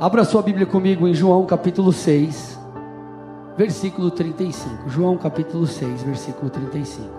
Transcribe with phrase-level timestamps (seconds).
[0.00, 2.56] Abra sua Bíblia comigo em João capítulo 6,
[3.56, 4.88] versículo 35.
[4.88, 7.10] João capítulo 6, versículo 35.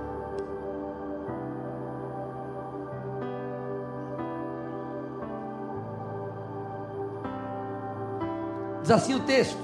[8.81, 9.59] Diz assim o texto: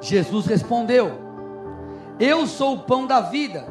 [0.00, 1.10] Jesus respondeu:
[2.20, 3.66] Eu sou o pão da vida.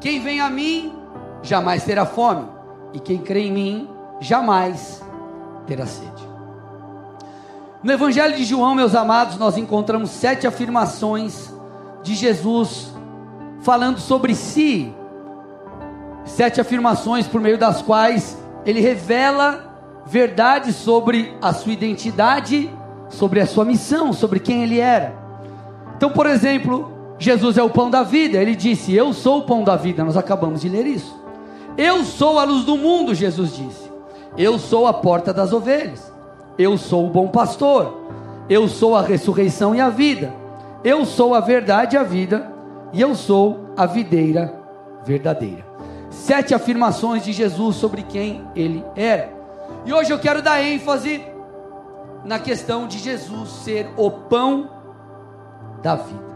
[0.00, 0.98] Quem vem a mim
[1.42, 2.48] jamais terá fome,
[2.92, 5.00] e quem crê em mim jamais
[5.64, 6.27] terá sede.
[7.88, 11.50] No Evangelho de João, meus amados, nós encontramos sete afirmações
[12.02, 12.92] de Jesus
[13.62, 14.92] falando sobre si.
[16.22, 22.70] Sete afirmações por meio das quais ele revela verdades sobre a sua identidade,
[23.08, 25.14] sobre a sua missão, sobre quem ele era.
[25.96, 28.36] Então, por exemplo, Jesus é o pão da vida.
[28.36, 30.04] Ele disse: Eu sou o pão da vida.
[30.04, 31.18] Nós acabamos de ler isso.
[31.74, 33.90] Eu sou a luz do mundo, Jesus disse.
[34.36, 36.17] Eu sou a porta das ovelhas.
[36.58, 37.96] Eu sou o bom pastor.
[38.48, 40.34] Eu sou a ressurreição e a vida.
[40.82, 42.52] Eu sou a verdade e a vida.
[42.92, 44.52] E eu sou a videira
[45.04, 45.64] verdadeira.
[46.10, 49.32] Sete afirmações de Jesus sobre quem ele era.
[49.86, 51.24] E hoje eu quero dar ênfase
[52.24, 54.68] na questão de Jesus ser o pão
[55.82, 56.28] da vida.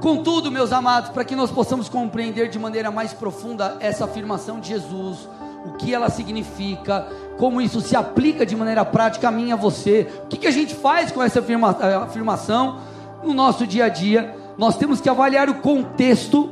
[0.00, 4.68] Contudo, meus amados, para que nós possamos compreender de maneira mais profunda essa afirmação de
[4.68, 5.28] Jesus,
[5.64, 7.06] o que ela significa,
[7.36, 10.06] como isso se aplica de maneira prática a mim e a você.
[10.24, 12.78] O que, que a gente faz com essa afirma, eh, afirmação
[13.22, 14.34] no nosso dia a dia?
[14.56, 16.50] Nós temos que avaliar o contexto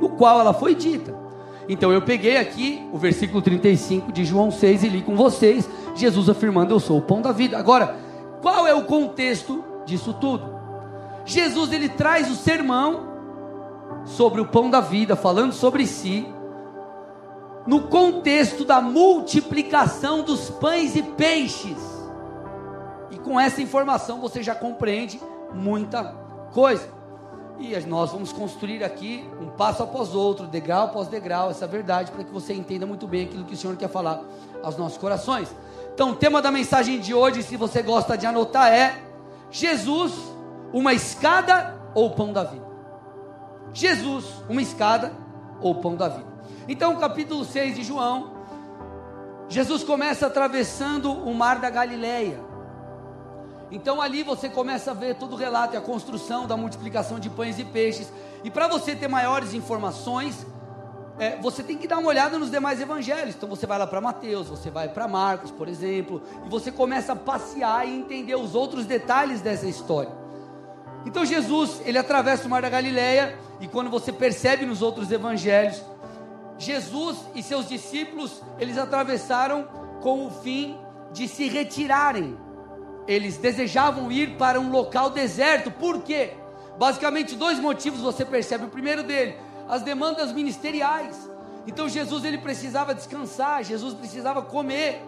[0.00, 1.14] no qual ela foi dita.
[1.68, 6.28] Então eu peguei aqui o versículo 35 de João 6 e li com vocês, Jesus
[6.28, 7.58] afirmando: Eu sou o pão da vida.
[7.58, 7.96] Agora,
[8.40, 10.58] qual é o contexto disso tudo?
[11.24, 13.08] Jesus ele traz o sermão
[14.04, 16.26] sobre o pão da vida, falando sobre si,
[17.66, 21.78] no contexto da multiplicação dos pães e peixes.
[23.10, 25.20] E com essa informação você já compreende
[25.52, 26.04] muita
[26.52, 26.88] coisa.
[27.58, 32.24] E nós vamos construir aqui um passo após outro, degrau após degrau, essa verdade, para
[32.24, 34.22] que você entenda muito bem aquilo que o Senhor quer falar
[34.62, 35.54] aos nossos corações.
[35.92, 39.02] Então, o tema da mensagem de hoje, se você gosta de anotar, é
[39.50, 40.14] Jesus,
[40.72, 42.64] uma escada ou pão da vida.
[43.74, 45.12] Jesus, uma escada
[45.60, 46.29] ou pão da vida.
[46.70, 48.30] Então, capítulo 6 de João,
[49.48, 52.38] Jesus começa atravessando o mar da Galileia.
[53.72, 57.28] Então ali você começa a ver todo o relato e a construção da multiplicação de
[57.28, 58.12] pães e peixes.
[58.44, 60.46] E para você ter maiores informações,
[61.18, 63.34] é, você tem que dar uma olhada nos demais evangelhos.
[63.34, 67.14] Então você vai lá para Mateus, você vai para Marcos, por exemplo, e você começa
[67.14, 70.12] a passear e entender os outros detalhes dessa história.
[71.04, 75.82] Então Jesus, ele atravessa o mar da Galileia, e quando você percebe nos outros evangelhos,
[76.60, 79.66] Jesus e seus discípulos, eles atravessaram
[80.02, 80.78] com o fim
[81.10, 82.36] de se retirarem.
[83.08, 85.70] Eles desejavam ir para um local deserto.
[85.70, 86.34] Por quê?
[86.78, 88.66] Basicamente dois motivos você percebe.
[88.66, 91.30] O primeiro dele, as demandas ministeriais.
[91.66, 95.02] Então Jesus ele precisava descansar, Jesus precisava comer.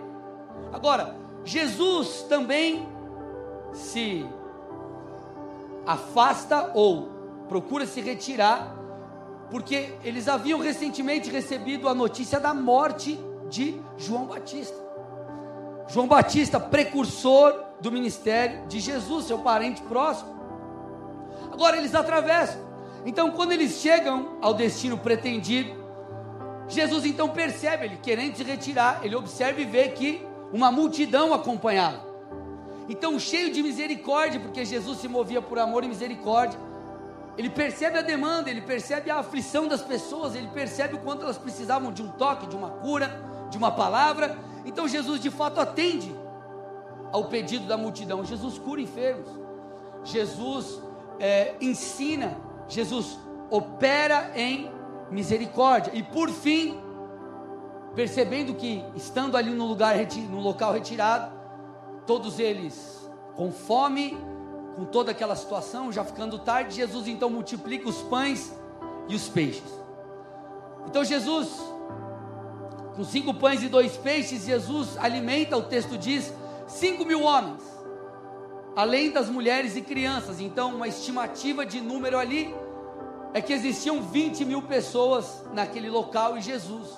[0.72, 1.14] Agora,
[1.44, 2.88] Jesus também
[3.74, 4.26] se
[5.86, 7.10] afasta ou
[7.46, 8.81] procura se retirar
[9.52, 13.20] porque eles haviam recentemente recebido a notícia da morte
[13.50, 14.74] de João Batista.
[15.88, 20.34] João Batista, precursor do ministério de Jesus, seu parente próximo.
[21.52, 22.62] Agora eles atravessam.
[23.04, 25.84] Então, quando eles chegam ao destino pretendido,
[26.66, 32.02] Jesus então percebe, ele querendo se retirar, ele observa e vê que uma multidão acompanhava.
[32.88, 36.58] Então, cheio de misericórdia, porque Jesus se movia por amor e misericórdia,
[37.36, 41.38] ele percebe a demanda, ele percebe a aflição das pessoas, ele percebe o quanto elas
[41.38, 44.36] precisavam de um toque, de uma cura, de uma palavra.
[44.64, 46.14] Então Jesus de fato atende
[47.10, 48.24] ao pedido da multidão.
[48.24, 49.28] Jesus cura enfermos,
[50.04, 50.80] Jesus
[51.18, 52.36] é, ensina,
[52.68, 53.18] Jesus
[53.50, 54.70] opera em
[55.10, 55.92] misericórdia.
[55.94, 56.80] E por fim,
[57.94, 59.96] percebendo que estando ali no lugar
[60.28, 61.32] no local retirado,
[62.06, 64.18] todos eles com fome
[64.76, 68.52] com toda aquela situação, já ficando tarde, Jesus então multiplica os pães
[69.08, 69.82] e os peixes.
[70.86, 71.48] Então Jesus,
[72.96, 76.32] com cinco pães e dois peixes, Jesus alimenta, o texto diz,
[76.66, 77.62] cinco mil homens,
[78.74, 80.40] além das mulheres e crianças.
[80.40, 82.54] Então, uma estimativa de número ali
[83.34, 86.88] é que existiam 20 mil pessoas naquele local e Jesus,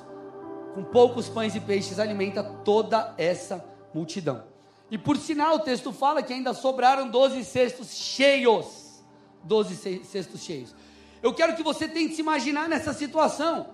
[0.75, 4.54] com poucos pães e peixes, alimenta toda essa multidão.
[4.91, 9.03] E por sinal, o texto fala que ainda sobraram 12 cestos cheios.
[9.43, 10.75] 12 cestos cheios.
[11.23, 13.71] Eu quero que você tente se imaginar nessa situação.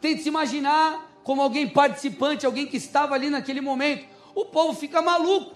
[0.00, 4.06] Tente se imaginar como alguém participante, alguém que estava ali naquele momento.
[4.34, 5.54] O povo fica maluco.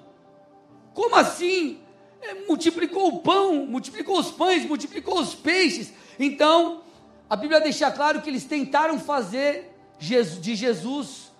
[0.95, 1.81] Como assim?
[2.21, 5.93] É, multiplicou o pão, multiplicou os pães, multiplicou os peixes.
[6.19, 6.83] Então,
[7.29, 11.33] a Bíblia deixa claro que eles tentaram fazer de Jesus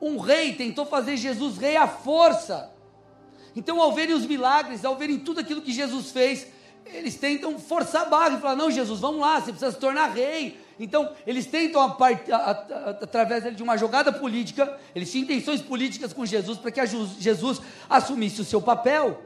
[0.00, 2.72] um rei, tentou fazer Jesus rei à força.
[3.56, 6.46] Então, ao verem os milagres, ao verem tudo aquilo que Jesus fez,
[6.86, 10.08] eles tentam forçar a barra e falar: Não, Jesus, vamos lá, você precisa se tornar
[10.08, 10.58] rei.
[10.80, 12.30] Então, eles tentam, a part...
[12.30, 16.80] a, a, através de uma jogada política, eles tinham intenções políticas com Jesus para que
[16.86, 19.22] Jesus assumisse o seu papel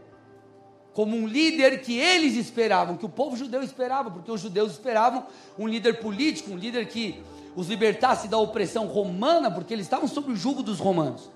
[0.94, 5.24] como um líder que eles esperavam, que o povo judeu esperava, porque os judeus esperavam
[5.58, 7.22] um líder político, um líder que
[7.56, 11.30] os libertasse da opressão romana, porque eles estavam sob o jugo dos romanos.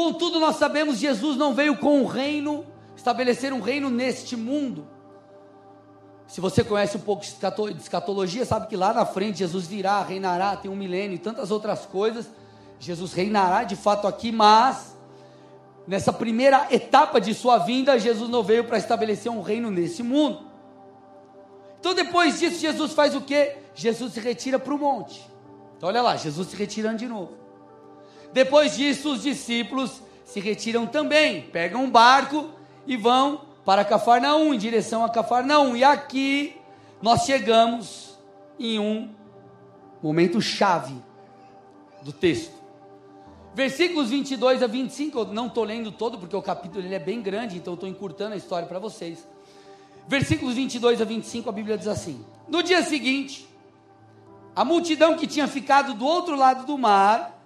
[0.00, 2.64] Contudo, nós sabemos que Jesus não veio com um reino,
[2.96, 4.88] estabelecer um reino neste mundo.
[6.26, 10.56] Se você conhece um pouco de escatologia, sabe que lá na frente Jesus virá, reinará,
[10.56, 12.30] tem um milênio e tantas outras coisas.
[12.78, 14.96] Jesus reinará de fato aqui, mas
[15.86, 20.46] nessa primeira etapa de sua vinda, Jesus não veio para estabelecer um reino nesse mundo.
[21.78, 23.54] Então depois disso, Jesus faz o que?
[23.74, 25.30] Jesus se retira para o monte.
[25.76, 27.49] Então olha lá, Jesus se retirando de novo.
[28.32, 32.50] Depois disso, os discípulos se retiram também, pegam um barco
[32.86, 35.76] e vão para Cafarnaum, em direção a Cafarnaum.
[35.76, 36.56] E aqui
[37.02, 38.18] nós chegamos
[38.58, 39.10] em um
[40.02, 40.94] momento chave
[42.02, 42.60] do texto.
[43.52, 47.20] Versículos 22 a 25, eu não estou lendo todo porque o capítulo ele é bem
[47.20, 49.26] grande, então estou encurtando a história para vocês.
[50.06, 53.48] Versículos 22 a 25, a Bíblia diz assim: No dia seguinte,
[54.54, 57.39] a multidão que tinha ficado do outro lado do mar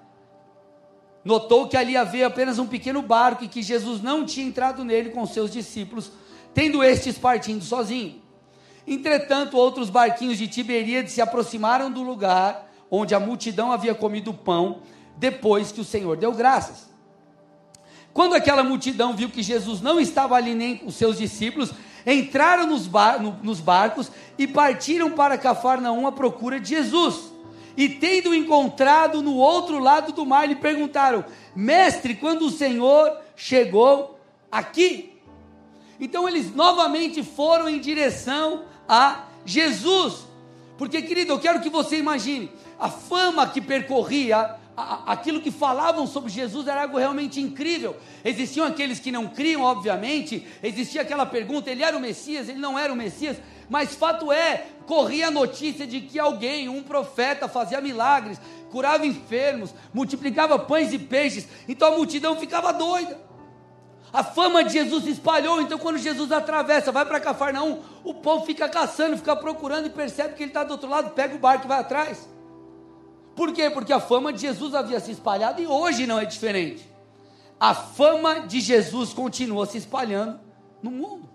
[1.24, 5.10] notou que ali havia apenas um pequeno barco e que Jesus não tinha entrado nele
[5.10, 6.12] com seus discípulos,
[6.52, 8.22] tendo estes partindo sozinho.
[8.86, 14.82] Entretanto, outros barquinhos de Tiberíades se aproximaram do lugar onde a multidão havia comido pão
[15.16, 16.92] depois que o Senhor deu graças.
[18.12, 21.72] Quando aquela multidão viu que Jesus não estava ali nem com os seus discípulos,
[22.06, 27.33] entraram nos, bar, no, nos barcos e partiram para Cafarnaum à procura de Jesus.
[27.76, 31.24] E tendo encontrado no outro lado do mar, lhe perguntaram:
[31.54, 34.18] Mestre, quando o Senhor chegou
[34.50, 35.12] aqui?
[36.00, 40.26] Então eles novamente foram em direção a Jesus.
[40.76, 46.30] Porque, querido, eu quero que você imagine a fama que percorria aquilo que falavam sobre
[46.30, 47.96] Jesus era algo realmente incrível.
[48.24, 52.78] Existiam aqueles que não criam, obviamente, existia aquela pergunta: ele era o Messias, ele não
[52.78, 53.36] era o Messias,
[53.68, 58.40] mas fato é, corria a notícia de que alguém, um profeta, fazia milagres,
[58.70, 63.18] curava enfermos, multiplicava pães e peixes, então a multidão ficava doida.
[64.12, 68.46] A fama de Jesus se espalhou, então quando Jesus atravessa, vai para Cafarnaum, o povo
[68.46, 71.64] fica caçando, fica procurando e percebe que ele está do outro lado, pega o barco
[71.64, 72.28] e vai atrás.
[73.34, 73.68] Por quê?
[73.70, 76.88] Porque a fama de Jesus havia se espalhado e hoje não é diferente.
[77.58, 80.38] A fama de Jesus continua se espalhando
[80.80, 81.33] no mundo.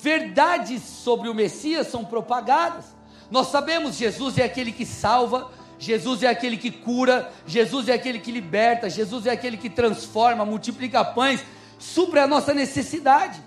[0.00, 2.96] Verdades sobre o Messias são propagadas.
[3.30, 8.18] Nós sabemos Jesus é aquele que salva, Jesus é aquele que cura, Jesus é aquele
[8.18, 11.44] que liberta, Jesus é aquele que transforma, multiplica pães,
[11.78, 13.42] supre a nossa necessidade.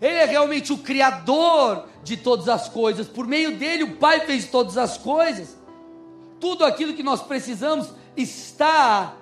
[0.00, 3.08] Ele é realmente o criador de todas as coisas.
[3.08, 5.62] Por meio dele o Pai fez todas as coisas
[6.42, 9.14] tudo aquilo que nós precisamos está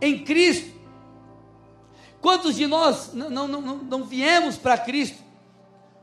[0.00, 0.72] em Cristo.
[2.22, 5.22] Quantos de nós não, não, não, não viemos para Cristo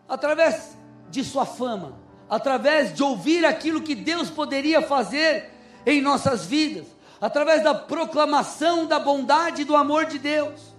[0.07, 0.77] através
[1.09, 1.97] de Sua fama,
[2.29, 5.51] através de ouvir aquilo que Deus poderia fazer
[5.85, 6.85] em nossas vidas,
[7.21, 10.75] através da proclamação da bondade e do amor de Deus?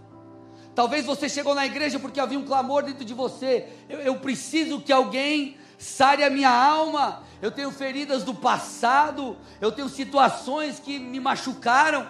[0.75, 3.67] Talvez você chegou na igreja porque havia um clamor dentro de você.
[3.89, 7.23] Eu, eu preciso que alguém sare a minha alma.
[7.41, 12.07] Eu tenho feridas do passado, eu tenho situações que me machucaram.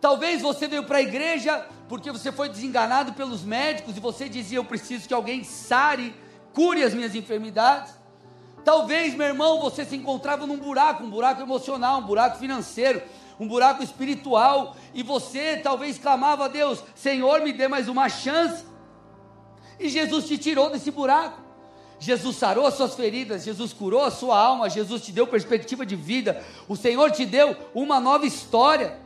[0.00, 4.56] Talvez você veio para a igreja porque você foi desenganado pelos médicos e você dizia:
[4.56, 6.14] Eu preciso que alguém sare,
[6.54, 7.92] cure as minhas enfermidades.
[8.64, 13.02] Talvez, meu irmão, você se encontrava num buraco, um buraco emocional, um buraco financeiro,
[13.38, 18.64] um buraco espiritual, e você talvez clamava a Deus: Senhor, me dê mais uma chance.
[19.78, 21.42] E Jesus te tirou desse buraco.
[21.98, 25.94] Jesus sarou as suas feridas, Jesus curou a sua alma, Jesus te deu perspectiva de
[25.94, 28.98] vida, o Senhor te deu uma nova história.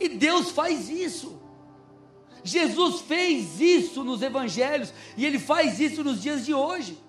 [0.00, 1.43] E Deus faz isso.
[2.44, 7.02] Jesus fez isso nos evangelhos e ele faz isso nos dias de hoje.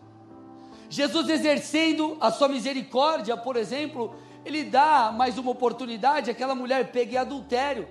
[0.89, 4.15] Jesus exercendo a sua misericórdia, por exemplo,
[4.45, 7.85] ele dá mais uma oportunidade àquela mulher pega em adultério,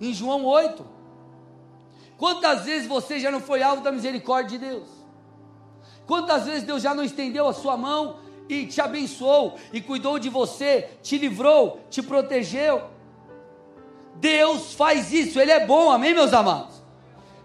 [0.00, 0.86] em João 8.
[2.16, 4.88] Quantas vezes você já não foi alvo da misericórdia de Deus?
[6.06, 10.28] Quantas vezes Deus já não estendeu a sua mão e te abençoou, e cuidou de
[10.28, 12.82] você, te livrou, te protegeu?
[14.16, 16.83] Deus faz isso, Ele é bom, amém, meus amados?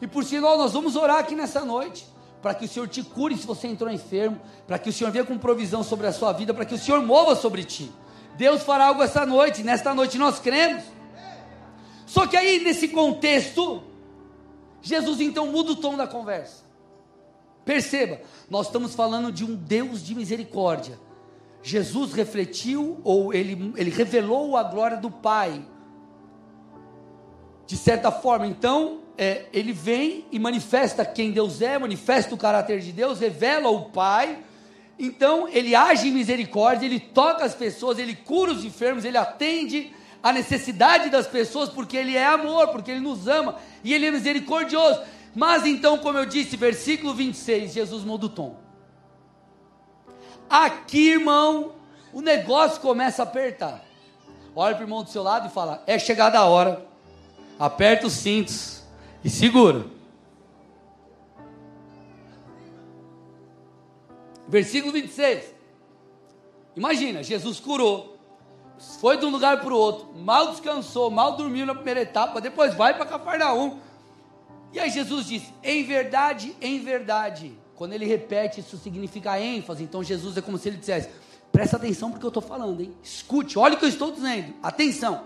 [0.01, 2.07] E por sinal, nós vamos orar aqui nessa noite,
[2.41, 5.25] para que o Senhor te cure se você entrou enfermo, para que o Senhor venha
[5.25, 7.91] com provisão sobre a sua vida, para que o Senhor mova sobre ti.
[8.37, 10.83] Deus fará algo essa noite, nesta noite nós cremos.
[12.05, 13.83] Só que aí, nesse contexto,
[14.81, 16.63] Jesus então muda o tom da conversa.
[17.65, 20.97] Perceba, nós estamos falando de um Deus de misericórdia.
[21.61, 25.63] Jesus refletiu, ou ele, ele revelou a glória do Pai.
[27.67, 32.79] De certa forma, então, é, ele vem e manifesta quem Deus é, manifesta o caráter
[32.79, 34.39] de Deus, revela o Pai.
[34.97, 39.93] Então, ele age em misericórdia, ele toca as pessoas, ele cura os enfermos, ele atende
[40.23, 44.11] a necessidade das pessoas, porque ele é amor, porque ele nos ama e ele é
[44.11, 45.01] misericordioso.
[45.35, 48.55] Mas então, como eu disse, versículo 26, Jesus muda o tom.
[50.49, 51.73] Aqui, irmão,
[52.13, 53.83] o negócio começa a apertar.
[54.55, 56.85] Olha para o irmão do seu lado e fala: é chegada a hora,
[57.59, 58.78] aperta os cintos
[59.23, 59.85] e segura.
[64.47, 65.53] Versículo 26.
[66.75, 68.17] Imagina, Jesus curou,
[68.99, 72.73] foi de um lugar para o outro, mal descansou, mal dormiu na primeira etapa, depois
[72.73, 73.79] vai para Cafarnaum.
[74.71, 77.57] E aí Jesus diz: em verdade, em verdade.
[77.75, 79.83] Quando ele repete, isso significa ênfase.
[79.83, 81.09] Então Jesus é como se ele dissesse:
[81.51, 82.93] presta atenção porque eu estou falando, hein?
[83.03, 84.53] Escute, olha o que eu estou dizendo.
[84.61, 85.23] Atenção.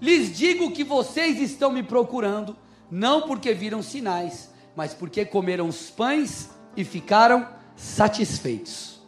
[0.00, 2.56] Lhes digo que vocês estão me procurando,
[2.92, 9.00] não porque viram sinais, mas porque comeram os pães e ficaram satisfeitos.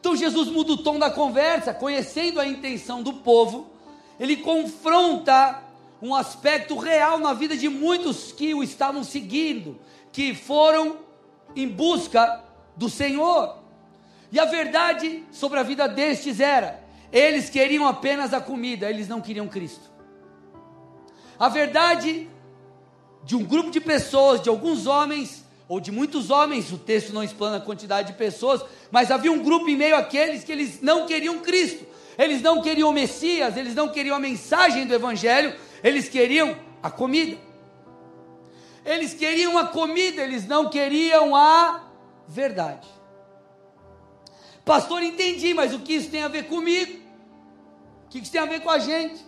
[0.00, 3.70] Então Jesus muda o tom da conversa, conhecendo a intenção do povo,
[4.18, 5.62] ele confronta
[6.00, 9.78] um aspecto real na vida de muitos que o estavam seguindo,
[10.10, 10.96] que foram
[11.54, 12.42] em busca
[12.74, 13.58] do Senhor.
[14.32, 16.82] E a verdade sobre a vida destes era:
[17.12, 19.95] eles queriam apenas a comida, eles não queriam Cristo.
[21.38, 22.28] A verdade
[23.24, 27.24] de um grupo de pessoas, de alguns homens, ou de muitos homens, o texto não
[27.24, 31.06] explana a quantidade de pessoas, mas havia um grupo em meio àqueles que eles não
[31.06, 31.84] queriam Cristo,
[32.16, 36.90] eles não queriam o Messias, eles não queriam a mensagem do Evangelho, eles queriam a
[36.90, 37.36] comida.
[38.84, 41.82] Eles queriam a comida, eles não queriam a
[42.28, 42.86] verdade.
[44.64, 47.00] Pastor, entendi, mas o que isso tem a ver comigo?
[48.04, 49.24] O que isso tem a ver com a gente?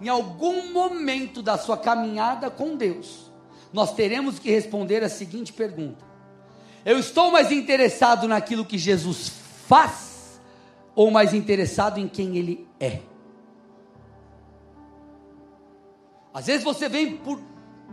[0.00, 3.30] Em algum momento da sua caminhada com Deus,
[3.72, 6.04] nós teremos que responder a seguinte pergunta:
[6.84, 9.32] Eu estou mais interessado naquilo que Jesus
[9.66, 10.40] faz
[10.94, 13.00] ou mais interessado em quem Ele é?
[16.32, 17.40] Às vezes você vem por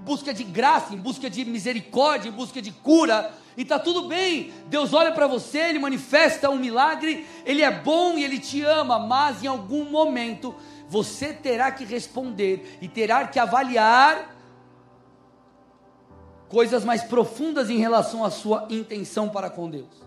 [0.06, 4.54] busca de graça, em busca de misericórdia, em busca de cura, e está tudo bem.
[4.68, 9.00] Deus olha para você, Ele manifesta um milagre, Ele é bom e Ele te ama,
[9.00, 10.54] mas em algum momento
[10.88, 14.36] você terá que responder e terá que avaliar
[16.48, 20.06] coisas mais profundas em relação à sua intenção para com Deus.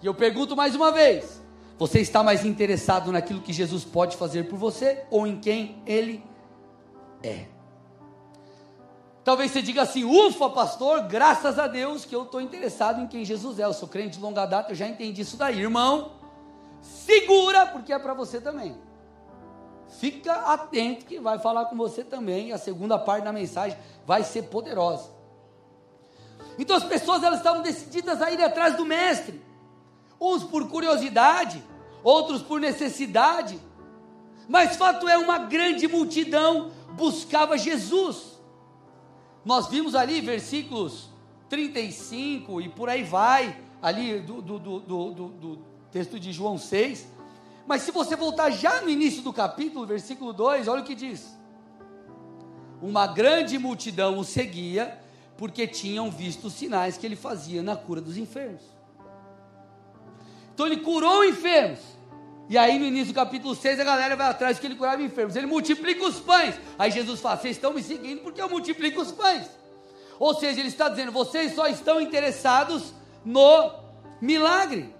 [0.00, 1.42] E eu pergunto mais uma vez:
[1.76, 6.22] você está mais interessado naquilo que Jesus pode fazer por você ou em quem Ele
[7.20, 7.53] é?
[9.24, 13.24] Talvez você diga assim: ufa, pastor, graças a Deus que eu estou interessado em quem
[13.24, 13.64] Jesus é.
[13.64, 16.12] Eu sou crente de longa data, eu já entendi isso daí, irmão.
[16.82, 18.76] Segura, porque é para você também.
[19.98, 22.52] Fica atento que vai falar com você também.
[22.52, 25.10] A segunda parte da mensagem vai ser poderosa.
[26.58, 29.42] Então as pessoas elas estavam decididas a ir atrás do mestre.
[30.20, 31.62] Uns por curiosidade,
[32.02, 33.58] outros por necessidade.
[34.48, 38.33] Mas fato é, uma grande multidão buscava Jesus.
[39.44, 41.10] Nós vimos ali versículos
[41.48, 45.58] 35 e por aí vai, ali do, do, do, do,
[45.92, 47.06] texto de João 6.
[47.66, 51.36] Mas se você voltar já no início do capítulo, versículo 2, olha o que diz:
[52.80, 54.98] Uma grande multidão o seguia
[55.36, 58.62] porque tinham visto os sinais que ele fazia na cura dos enfermos.
[60.54, 61.80] Então ele curou enfermos.
[62.48, 65.34] E aí no início do capítulo 6 a galera vai atrás que ele curava enfermos.
[65.34, 66.54] Ele multiplica os pães.
[66.78, 69.48] Aí Jesus fala: Vocês estão me seguindo porque eu multiplico os pães.
[70.18, 72.92] Ou seja, ele está dizendo: Vocês só estão interessados
[73.24, 73.70] no
[74.20, 74.94] milagre.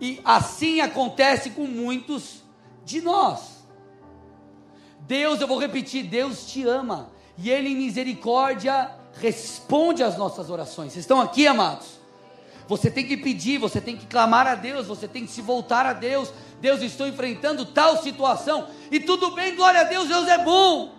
[0.00, 2.42] E assim acontece com muitos
[2.84, 3.64] de nós.
[5.00, 10.92] Deus, eu vou repetir: Deus te ama e Ele, em misericórdia, responde às nossas orações.
[10.92, 11.99] Vocês estão aqui, amados?
[12.70, 15.84] Você tem que pedir, você tem que clamar a Deus, você tem que se voltar
[15.86, 16.32] a Deus.
[16.60, 20.94] Deus, estou enfrentando tal situação, e tudo bem, glória a Deus, Deus é bom.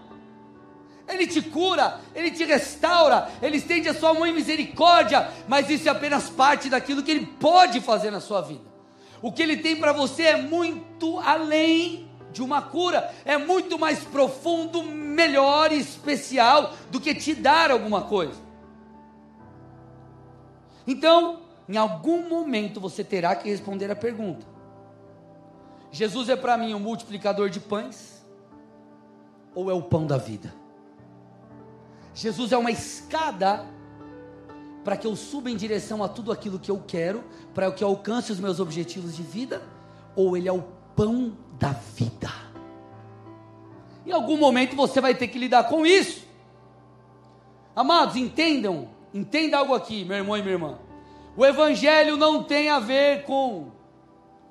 [1.08, 5.88] Ele te cura, Ele te restaura, Ele estende a sua mão em misericórdia, mas isso
[5.88, 8.66] é apenas parte daquilo que Ele pode fazer na sua vida.
[9.22, 13.14] O que Ele tem para você é muito além de uma cura.
[13.24, 18.42] É muito mais profundo, melhor e especial do que te dar alguma coisa.
[20.86, 21.40] Então,
[21.72, 24.46] em algum momento você terá que responder a pergunta:
[25.90, 28.26] Jesus é para mim o um multiplicador de pães
[29.56, 30.54] ou é o pão da vida?
[32.14, 33.66] Jesus é uma escada
[34.84, 37.24] para que eu suba em direção a tudo aquilo que eu quero,
[37.54, 39.62] para que eu alcance os meus objetivos de vida,
[40.14, 40.64] ou ele é o
[40.94, 42.30] pão da vida?
[44.06, 46.28] Em algum momento você vai ter que lidar com isso.
[47.74, 50.91] Amados, entendam, entenda algo aqui, meu irmão e minha irmã.
[51.36, 53.72] O evangelho não tem a ver com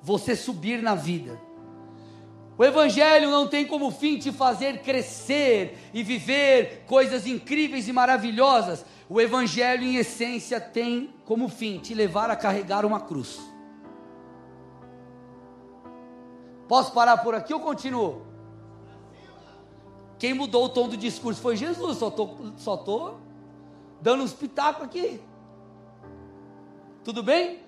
[0.01, 1.39] você subir na vida.
[2.57, 8.85] O Evangelho não tem como fim te fazer crescer e viver coisas incríveis e maravilhosas.
[9.09, 13.39] O Evangelho, em essência, tem como fim te levar a carregar uma cruz.
[16.67, 18.27] Posso parar por aqui ou continuo?
[20.19, 23.15] Quem mudou o tom do discurso foi Jesus, só estou só tô
[23.99, 25.19] dando uns pitacos aqui.
[27.03, 27.59] Tudo bem?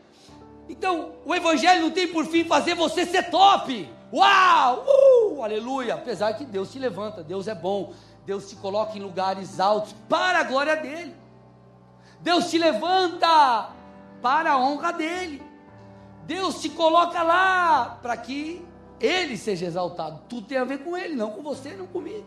[0.70, 3.90] Então, o Evangelho não tem por fim fazer você ser top.
[4.12, 4.86] Uau!
[4.88, 5.96] Uh, aleluia!
[5.96, 7.94] Apesar que Deus te levanta, Deus é bom,
[8.26, 11.16] Deus te coloca em lugares altos para a glória dele.
[12.22, 13.70] Deus te levanta
[14.22, 15.44] para a honra dele.
[16.26, 18.66] Deus te coloca lá para que
[19.00, 20.22] ele seja exaltado.
[20.30, 22.26] Tudo tem a ver com ele, não com você, não comigo.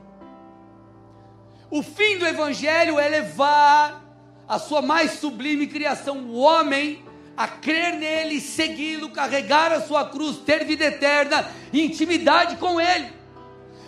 [1.70, 4.05] O fim do evangelho é levar
[4.48, 7.04] a sua mais sublime criação, o homem,
[7.36, 13.12] a crer nele, segui-lo, carregar a sua cruz, ter vida eterna, intimidade com ele.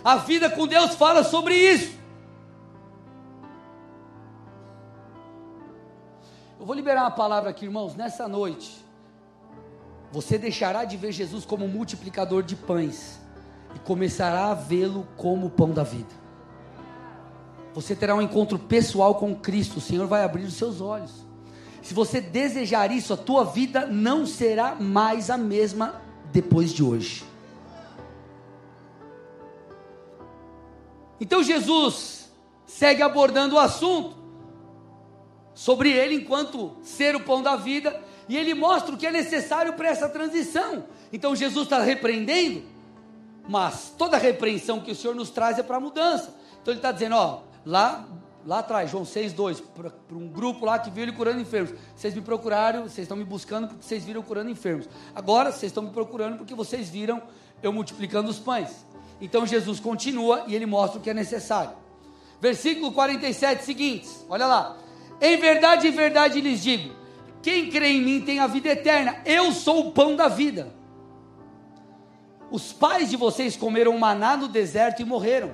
[0.03, 1.97] A vida com Deus fala sobre isso.
[6.59, 8.85] Eu vou liberar uma palavra aqui, irmãos, nessa noite.
[10.11, 13.19] Você deixará de ver Jesus como multiplicador de pães
[13.75, 16.19] e começará a vê-lo como o pão da vida.
[17.73, 21.11] Você terá um encontro pessoal com Cristo, o Senhor vai abrir os seus olhos.
[21.81, 26.01] Se você desejar isso, a tua vida não será mais a mesma
[26.31, 27.23] depois de hoje.
[31.19, 32.29] Então Jesus
[32.65, 34.15] segue abordando o assunto
[35.53, 39.73] sobre ele enquanto ser o pão da vida, e ele mostra o que é necessário
[39.73, 40.85] para essa transição.
[41.11, 42.63] Então Jesus está repreendendo,
[43.47, 46.35] mas toda repreensão que o Senhor nos traz é para mudança.
[46.61, 48.07] Então ele está dizendo: ó, lá
[48.45, 51.73] lá atrás, João 6,2, para um grupo lá que viu ele curando enfermos.
[51.95, 54.87] Vocês me procuraram, vocês estão me buscando porque vocês viram curando enfermos.
[55.13, 57.21] Agora vocês estão me procurando porque vocês viram
[57.61, 58.85] eu multiplicando os pães.
[59.21, 61.71] Então Jesus continua e ele mostra o que é necessário.
[62.39, 64.77] Versículo 47 seguintes, olha lá.
[65.21, 66.95] Em verdade, em verdade lhes digo:
[67.41, 69.21] quem crê em mim tem a vida eterna.
[69.25, 70.73] Eu sou o pão da vida.
[72.49, 75.51] Os pais de vocês comeram maná no deserto e morreram.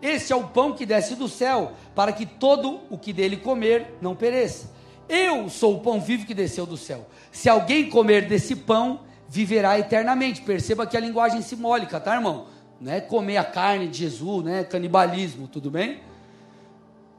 [0.00, 3.94] Este é o pão que desce do céu, para que todo o que dele comer
[4.00, 4.70] não pereça.
[5.08, 7.06] Eu sou o pão vivo que desceu do céu.
[7.30, 10.42] Se alguém comer desse pão, viverá eternamente.
[10.42, 12.46] Perceba que a linguagem simbólica, tá, irmão?
[12.80, 14.64] Não é comer a carne de Jesus, né?
[14.64, 16.00] Canibalismo, tudo bem?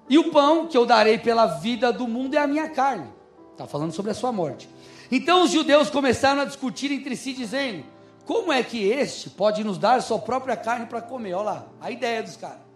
[0.10, 3.08] E o pão que eu darei pela vida do mundo é a minha carne.
[3.52, 4.70] Está falando sobre a sua morte.
[5.12, 7.84] Então os judeus começaram a discutir entre si, dizendo:
[8.26, 11.34] Como é que este pode nos dar sua própria carne para comer?
[11.34, 12.67] Olha lá, a ideia dos caras.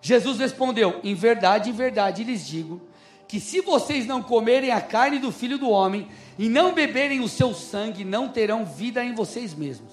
[0.00, 2.80] Jesus respondeu: Em verdade, em verdade lhes digo
[3.26, 6.08] que se vocês não comerem a carne do filho do homem
[6.38, 9.92] e não beberem o seu sangue, não terão vida em vocês mesmos.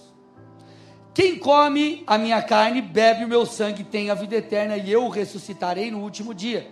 [1.13, 5.03] Quem come a minha carne, bebe o meu sangue, tem a vida eterna, e eu
[5.03, 6.69] o ressuscitarei no último dia.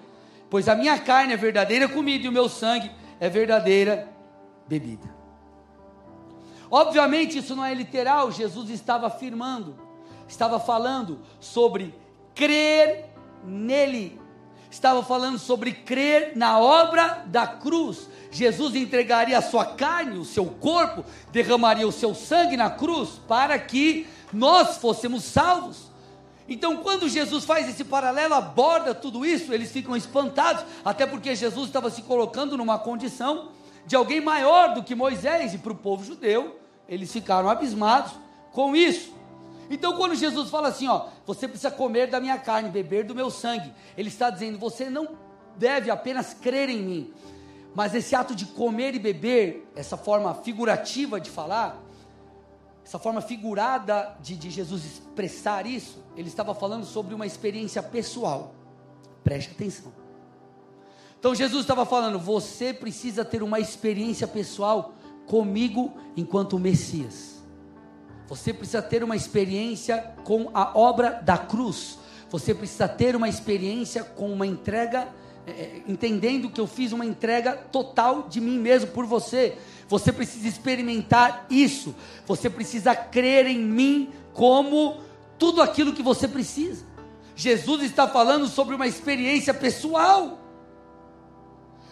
[0.49, 4.07] Pois a minha carne é verdadeira comida e o meu sangue é verdadeira
[4.67, 5.13] bebida.
[6.69, 9.75] Obviamente, isso não é literal, Jesus estava afirmando,
[10.27, 11.93] estava falando sobre
[12.35, 13.12] crer
[13.45, 14.19] nele.
[14.69, 18.09] Estava falando sobre crer na obra da cruz.
[18.31, 23.57] Jesus entregaria a sua carne, o seu corpo, derramaria o seu sangue na cruz para
[23.59, 25.91] que nós fôssemos salvos.
[26.49, 31.67] Então, quando Jesus faz esse paralelo, aborda tudo isso, eles ficam espantados, até porque Jesus
[31.67, 33.49] estava se colocando numa condição
[33.85, 38.13] de alguém maior do que Moisés, e para o povo judeu, eles ficaram abismados
[38.51, 39.13] com isso.
[39.69, 43.29] Então, quando Jesus fala assim, ó, você precisa comer da minha carne, beber do meu
[43.29, 45.17] sangue, ele está dizendo, você não
[45.57, 47.13] deve apenas crer em mim,
[47.75, 51.81] mas esse ato de comer e beber, essa forma figurativa de falar,
[52.85, 58.53] essa forma figurada de, de Jesus expressar isso, ele estava falando sobre uma experiência pessoal.
[59.23, 59.93] Preste atenção.
[61.17, 64.93] Então Jesus estava falando: você precisa ter uma experiência pessoal
[65.25, 67.32] comigo enquanto Messias.
[68.33, 71.99] Você precisa ter uma experiência com a obra da cruz.
[72.31, 75.07] Você precisa ter uma experiência com uma entrega,
[75.45, 79.55] é, entendendo que eu fiz uma entrega total de mim mesmo por você.
[79.87, 81.93] Você precisa experimentar isso.
[82.25, 84.97] Você precisa crer em mim como
[85.37, 86.83] tudo aquilo que você precisa.
[87.35, 90.39] Jesus está falando sobre uma experiência pessoal.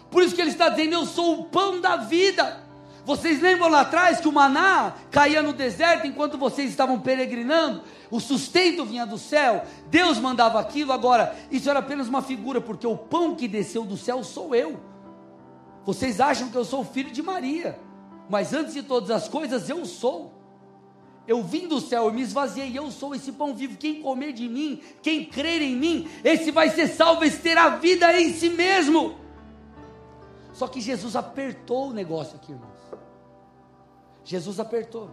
[0.09, 2.60] Por isso que ele está dizendo: Eu sou o pão da vida.
[3.05, 7.81] Vocês lembram lá atrás que o maná caía no deserto enquanto vocês estavam peregrinando?
[8.11, 10.91] O sustento vinha do céu, Deus mandava aquilo.
[10.91, 14.79] Agora, isso era apenas uma figura, porque o pão que desceu do céu sou eu.
[15.83, 17.79] Vocês acham que eu sou filho de Maria,
[18.29, 20.39] mas antes de todas as coisas, eu sou.
[21.27, 23.77] Eu vim do céu, eu me esvaziei, eu sou esse pão vivo.
[23.77, 28.19] Quem comer de mim, quem crer em mim, esse vai ser salvo, esse terá vida
[28.19, 29.15] em si mesmo.
[30.61, 32.77] Só que Jesus apertou o negócio aqui, irmãos.
[34.23, 35.09] Jesus apertou.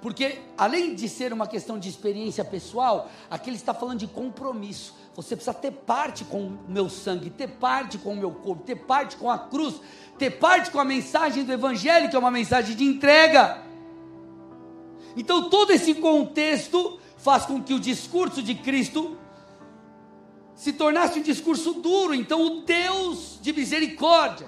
[0.00, 4.94] Porque, além de ser uma questão de experiência pessoal, aqui ele está falando de compromisso.
[5.14, 8.76] Você precisa ter parte com o meu sangue, ter parte com o meu corpo, ter
[8.76, 9.78] parte com a cruz,
[10.16, 13.62] ter parte com a mensagem do Evangelho, que é uma mensagem de entrega.
[15.14, 19.18] Então, todo esse contexto faz com que o discurso de Cristo
[20.60, 22.14] se tornasse um discurso duro.
[22.14, 24.46] Então, o Deus de misericórdia,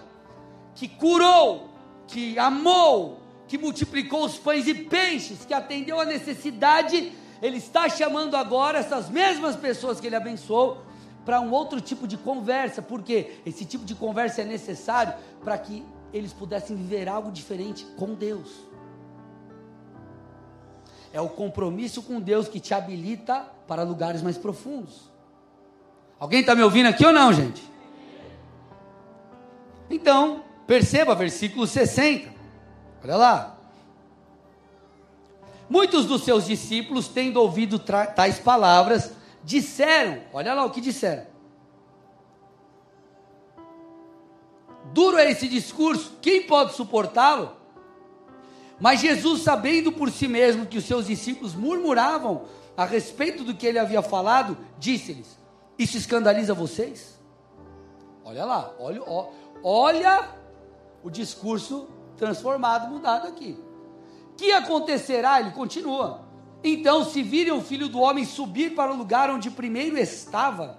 [0.75, 1.71] que curou,
[2.07, 8.37] que amou, que multiplicou os pães e peixes, que atendeu a necessidade, ele está chamando
[8.37, 10.83] agora essas mesmas pessoas que ele abençoou
[11.25, 15.83] para um outro tipo de conversa, porque esse tipo de conversa é necessário para que
[16.13, 18.51] eles pudessem viver algo diferente com Deus.
[21.11, 25.12] É o compromisso com Deus que te habilita para lugares mais profundos.
[26.23, 27.61] Alguém está me ouvindo aqui ou não, gente?
[29.91, 32.33] Então, perceba, versículo 60.
[33.03, 33.59] Olha lá.
[35.69, 39.11] Muitos dos seus discípulos, tendo ouvido tais palavras,
[39.43, 41.27] disseram: Olha lá o que disseram.
[44.93, 47.51] Duro é esse discurso, quem pode suportá-lo?
[48.79, 52.45] Mas Jesus, sabendo por si mesmo que os seus discípulos murmuravam
[52.77, 55.42] a respeito do que ele havia falado, disse-lhes:
[55.79, 57.19] isso escandaliza vocês?
[58.25, 59.03] Olha lá, olha,
[59.63, 60.29] olha
[61.03, 63.59] o discurso transformado, mudado aqui.
[64.37, 65.41] Que acontecerá?
[65.41, 66.23] Ele continua.
[66.63, 70.79] Então, se virem o filho do homem subir para o lugar onde primeiro estava,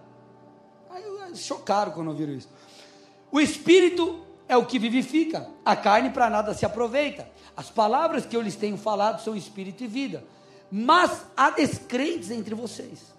[0.89, 1.03] aí
[1.36, 2.49] chocaram quando viram isso.
[3.32, 7.29] O espírito é o que vivifica, a carne para nada se aproveita.
[7.56, 10.23] As palavras que eu lhes tenho falado são espírito e vida.
[10.71, 13.12] Mas há descrentes entre vocês.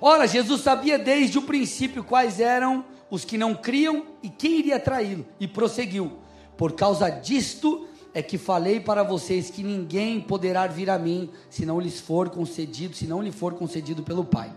[0.00, 4.78] Ora, Jesus sabia desde o princípio quais eram os que não criam e quem iria
[4.78, 6.12] traí-lo, e prosseguiu:
[6.56, 11.66] Por causa disto é que falei para vocês que ninguém poderá vir a mim se
[11.66, 14.52] não lhes for concedido, se não lhe for concedido pelo Pai.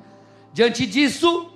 [0.53, 1.51] Diante disso,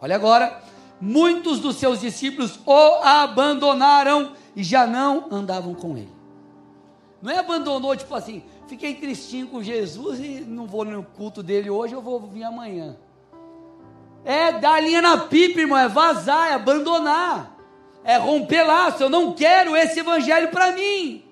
[0.00, 0.62] olha agora,
[1.00, 6.12] muitos dos seus discípulos o abandonaram e já não andavam com ele.
[7.22, 11.68] Não é abandonou tipo assim, fiquei tristinho com Jesus e não vou no culto dele
[11.68, 12.96] hoje, eu vou vir amanhã.
[14.24, 17.56] É dar linha na pipa, irmão, é vazar, é abandonar,
[18.04, 19.02] é romper laço.
[19.02, 21.24] Eu não quero esse evangelho para mim.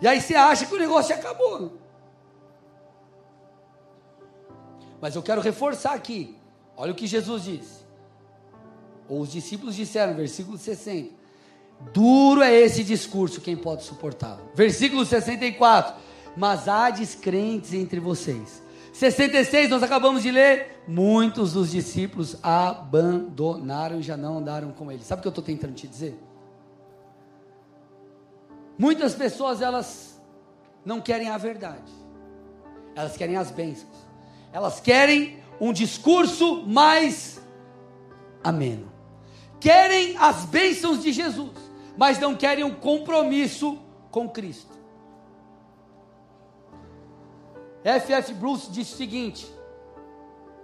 [0.00, 1.72] E aí você acha que o negócio acabou.
[5.00, 6.36] Mas eu quero reforçar aqui.
[6.76, 7.84] Olha o que Jesus disse.
[9.08, 11.18] Ou os discípulos disseram, versículo 60.
[11.92, 14.50] Duro é esse discurso, quem pode suportá-lo?
[14.54, 15.94] Versículo 64.
[16.36, 18.62] Mas há descrentes entre vocês
[18.98, 20.82] 66, nós acabamos de ler.
[20.88, 25.04] Muitos dos discípulos abandonaram e já não andaram com ele.
[25.04, 26.18] Sabe o que eu estou tentando te dizer?
[28.76, 30.20] Muitas pessoas, elas
[30.84, 31.92] não querem a verdade,
[32.96, 33.94] elas querem as bênçãos,
[34.52, 37.40] elas querem um discurso mais
[38.42, 38.90] ameno,
[39.60, 41.52] querem as bênçãos de Jesus,
[41.96, 43.78] mas não querem um compromisso
[44.10, 44.77] com Cristo.
[47.84, 48.32] F.F.
[48.34, 49.46] Bruce disse o seguinte: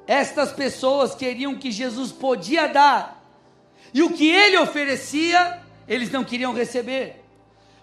[0.07, 3.23] estas pessoas queriam que Jesus podia dar,
[3.93, 7.25] e o que ele oferecia, eles não queriam receber.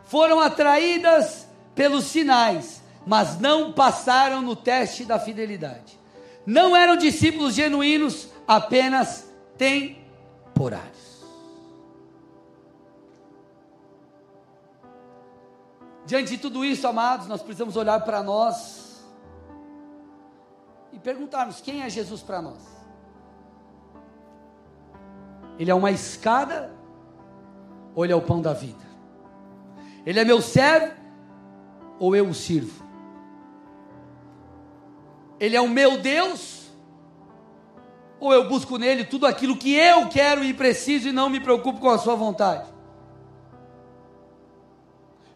[0.03, 5.99] Foram atraídas pelos sinais, mas não passaram no teste da fidelidade.
[6.45, 10.91] Não eram discípulos genuínos, apenas temporários.
[16.05, 18.90] Diante de tudo isso, amados, nós precisamos olhar para nós
[21.01, 22.61] perguntarmos: quem é Jesus para nós?
[25.59, 26.73] Ele é uma escada
[27.93, 28.83] ou ele é o pão da vida?
[30.05, 30.93] Ele é meu servo
[31.99, 32.83] ou eu o sirvo?
[35.39, 36.71] Ele é o meu Deus
[38.19, 41.79] ou eu busco nele tudo aquilo que eu quero e preciso e não me preocupo
[41.79, 42.80] com a sua vontade?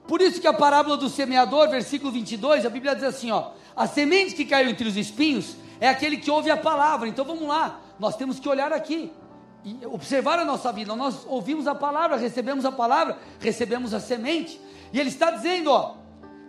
[0.07, 3.87] Por isso que a parábola do semeador, versículo 22, a Bíblia diz assim, ó: a
[3.87, 7.07] semente que caiu entre os espinhos é aquele que ouve a palavra.
[7.07, 9.11] Então vamos lá, nós temos que olhar aqui
[9.63, 10.95] e observar a nossa vida.
[10.95, 14.61] Nós ouvimos a palavra, recebemos a palavra, recebemos a semente.
[14.93, 15.95] E ele está dizendo, ó,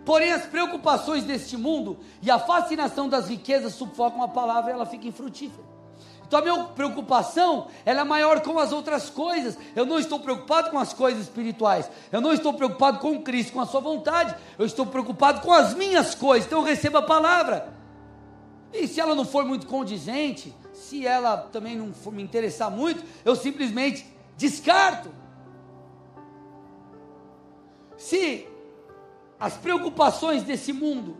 [0.05, 4.85] porém as preocupações deste mundo e a fascinação das riquezas sufocam a palavra e ela
[4.85, 5.76] fica infrutífera.
[6.27, 9.57] Então a minha preocupação ela é maior com as outras coisas.
[9.73, 11.89] Eu não estou preocupado com as coisas espirituais.
[12.11, 14.35] Eu não estou preocupado com Cristo, com a sua vontade.
[14.59, 16.45] Eu estou preocupado com as minhas coisas.
[16.45, 17.73] Então eu recebo a palavra.
[18.73, 23.03] E se ela não for muito condizente, se ela também não for me interessar muito,
[23.23, 25.09] eu simplesmente descarto.
[27.95, 28.47] Se
[29.39, 31.17] as preocupações desse mundo,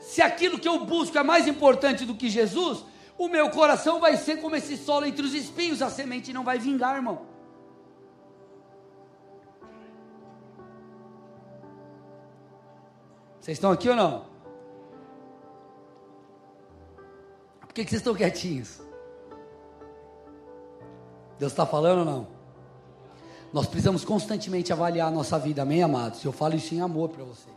[0.00, 2.82] se aquilo que eu busco é mais importante do que Jesus,
[3.18, 6.58] o meu coração vai ser como esse solo entre os espinhos, a semente não vai
[6.58, 7.22] vingar, irmão.
[13.40, 14.24] Vocês estão aqui ou não?
[17.60, 18.80] Por que, que vocês estão quietinhos?
[21.38, 22.28] Deus está falando ou não?
[23.52, 26.24] Nós precisamos constantemente avaliar a nossa vida, amém, amados?
[26.24, 27.56] Eu falo isso em amor para vocês.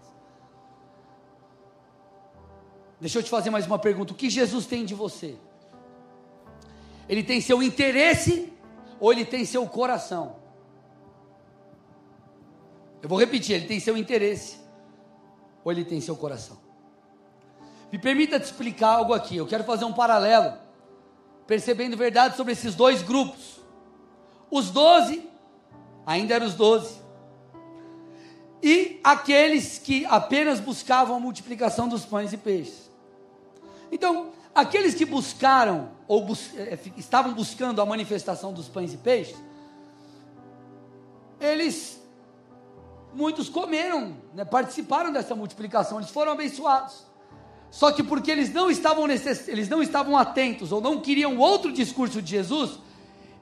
[3.02, 5.38] Deixa eu te fazer mais uma pergunta: o que Jesus tem de você?
[7.10, 8.54] Ele tem seu interesse
[9.00, 10.36] ou ele tem seu coração?
[13.02, 14.60] Eu vou repetir: ele tem seu interesse
[15.64, 16.58] ou ele tem seu coração?
[17.92, 19.36] Me permita te explicar algo aqui.
[19.36, 20.58] Eu quero fazer um paralelo,
[21.48, 23.60] percebendo verdade sobre esses dois grupos.
[24.52, 25.28] Os doze,
[26.06, 27.02] ainda eram os doze,
[28.62, 32.90] e aqueles que apenas buscavam a multiplicação dos pães e peixes.
[33.92, 39.38] Então, Aqueles que buscaram, ou bus eh, estavam buscando a manifestação dos pães e peixes,
[41.40, 42.02] eles,
[43.14, 47.06] muitos comeram, né, participaram dessa multiplicação, eles foram abençoados.
[47.70, 49.48] Só que porque eles não estavam necess...
[49.48, 52.80] eles não estavam atentos ou não queriam outro discurso de Jesus,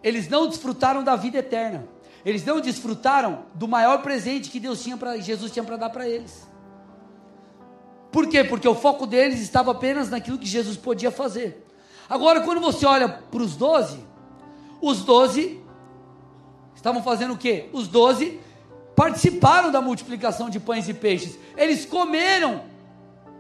[0.04, 1.88] eles não desfrutaram da vida eterna.
[2.26, 6.10] Eles não desfrutaram do maior presente que Deus tinha para Jesus tinha para dar para
[6.10, 6.46] eles.
[8.12, 8.44] Por quê?
[8.44, 11.67] Porque o foco deles estava apenas naquilo que Jesus podia fazer.
[12.10, 14.00] Agora, quando você olha para os doze,
[14.82, 15.60] os doze
[16.76, 17.70] estavam fazendo o quê?
[17.74, 18.40] Os doze
[18.96, 21.38] participaram da multiplicação de pães e peixes.
[21.56, 22.64] Eles comeram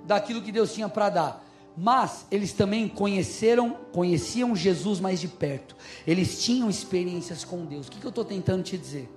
[0.06, 1.43] daquilo que Deus tinha para dar.
[1.75, 5.75] Mas eles também conheceram, conheciam Jesus mais de perto.
[6.08, 7.88] Eles tinham experiências com Deus.
[7.88, 9.08] O que, que eu estou tentando te dizer?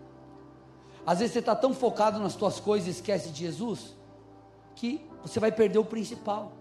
[1.06, 3.96] Às vezes você está tão focado nas tuas coisas e esquece de Jesus,
[4.74, 6.52] que você vai perder o principal.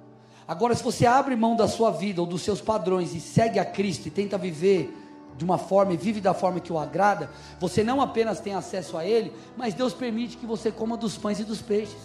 [0.49, 3.65] Agora, se você abre mão da sua vida ou dos seus padrões e segue a
[3.65, 4.91] Cristo e tenta viver
[5.37, 8.97] de uma forma e vive da forma que o agrada, você não apenas tem acesso
[8.97, 12.01] a Ele, mas Deus permite que você coma dos pães e dos peixes.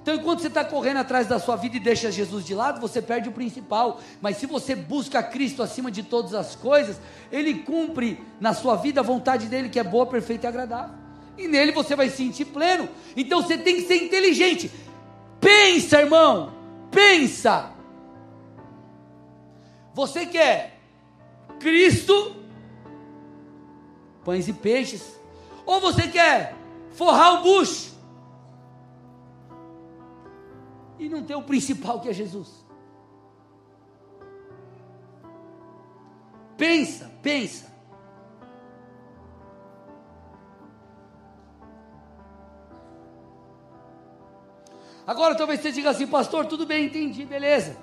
[0.00, 3.02] Então, enquanto você está correndo atrás da sua vida e deixa Jesus de lado, você
[3.02, 3.98] perde o principal.
[4.22, 7.00] Mas se você busca Cristo acima de todas as coisas,
[7.32, 10.94] Ele cumpre na sua vida a vontade dele, que é boa, perfeita e agradável.
[11.36, 12.88] E nele você vai se sentir pleno.
[13.16, 14.70] Então você tem que ser inteligente.
[15.40, 16.57] Pensa, irmão,
[16.90, 17.72] pensa.
[19.94, 20.80] Você quer
[21.58, 22.36] Cristo,
[24.24, 25.18] pães e peixes,
[25.66, 26.54] ou você quer
[26.92, 27.96] forrar o bucho
[30.98, 32.64] e não ter o principal que é Jesus?
[36.56, 37.77] Pensa, pensa.
[45.08, 47.78] Agora talvez você diga assim, pastor, tudo bem, entendi, beleza.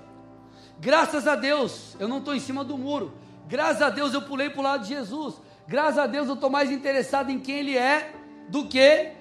[0.79, 3.13] Graças a Deus, eu não estou em cima do muro.
[3.47, 5.41] Graças a Deus eu pulei para o lado de Jesus.
[5.67, 8.13] Graças a Deus eu estou mais interessado em quem Ele é
[8.47, 9.13] do que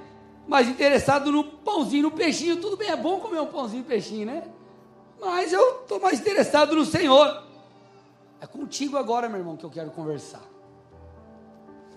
[0.47, 2.61] mais interessado no pãozinho, no peixinho.
[2.61, 4.43] Tudo bem, é bom comer um pãozinho e peixinho, né?
[5.19, 7.43] Mas eu estou mais interessado no Senhor.
[8.39, 10.43] É contigo agora, meu irmão, que eu quero conversar.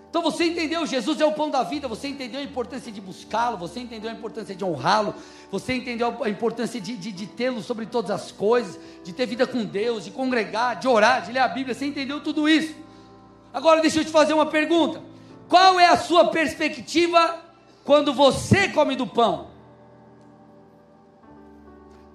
[0.10, 3.58] Então você entendeu, Jesus é o pão da vida, você entendeu a importância de buscá-lo,
[3.58, 5.13] você entendeu a importância de honrá-lo,
[5.52, 9.46] você entendeu a importância de, de, de tê-lo sobre todas as coisas, de ter vida
[9.46, 12.74] com Deus, de congregar, de orar, de ler a Bíblia, você entendeu tudo isso.
[13.54, 15.02] Agora deixa eu te fazer uma pergunta:
[15.50, 17.43] qual é a sua perspectiva
[17.84, 19.48] quando você come do pão?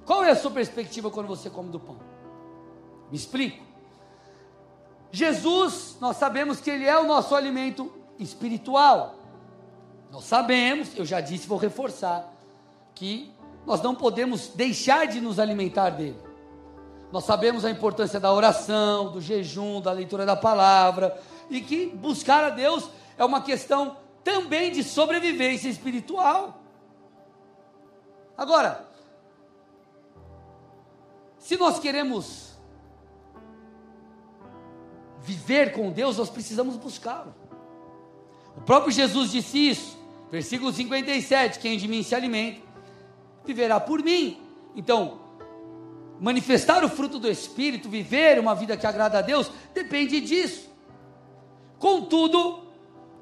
[0.05, 1.97] Qual é a sua perspectiva quando você come do pão?
[3.11, 3.72] Me explico.
[5.13, 9.15] Jesus, nós sabemos que Ele é o nosso alimento espiritual.
[10.11, 12.33] Nós sabemos, eu já disse, vou reforçar,
[12.95, 13.31] que
[13.67, 16.19] nós não podemos deixar de nos alimentar dele.
[17.13, 21.21] Nós sabemos a importância da oração, do jejum, da leitura da palavra,
[21.51, 26.59] e que buscar a Deus é uma questão também de sobrevivência espiritual.
[28.37, 28.89] Agora,
[31.39, 32.52] se nós queremos
[35.23, 37.35] viver com Deus, nós precisamos buscá-lo.
[38.57, 39.99] O próprio Jesus disse isso,
[40.31, 42.61] versículo 57: Quem de mim se alimenta,
[43.45, 44.39] viverá por mim.
[44.77, 45.21] Então,
[46.21, 50.71] manifestar o fruto do Espírito, viver uma vida que agrada a Deus, depende disso.
[51.79, 52.61] Contudo,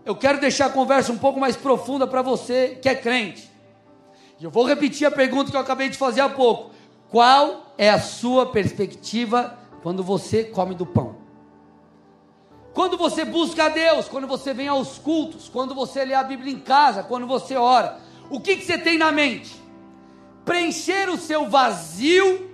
[0.04, 3.50] eu quero deixar a conversa um pouco mais profunda para você que é crente.
[4.38, 6.70] E eu vou repetir a pergunta que eu acabei de fazer há pouco:
[7.10, 11.09] qual é a sua perspectiva quando você come do pão?
[12.74, 16.52] Quando você busca a Deus, quando você vem aos cultos, quando você lê a Bíblia
[16.52, 17.98] em casa, quando você ora,
[18.30, 19.54] o que, que você tem na mente?
[20.44, 22.50] Preencher o seu vazio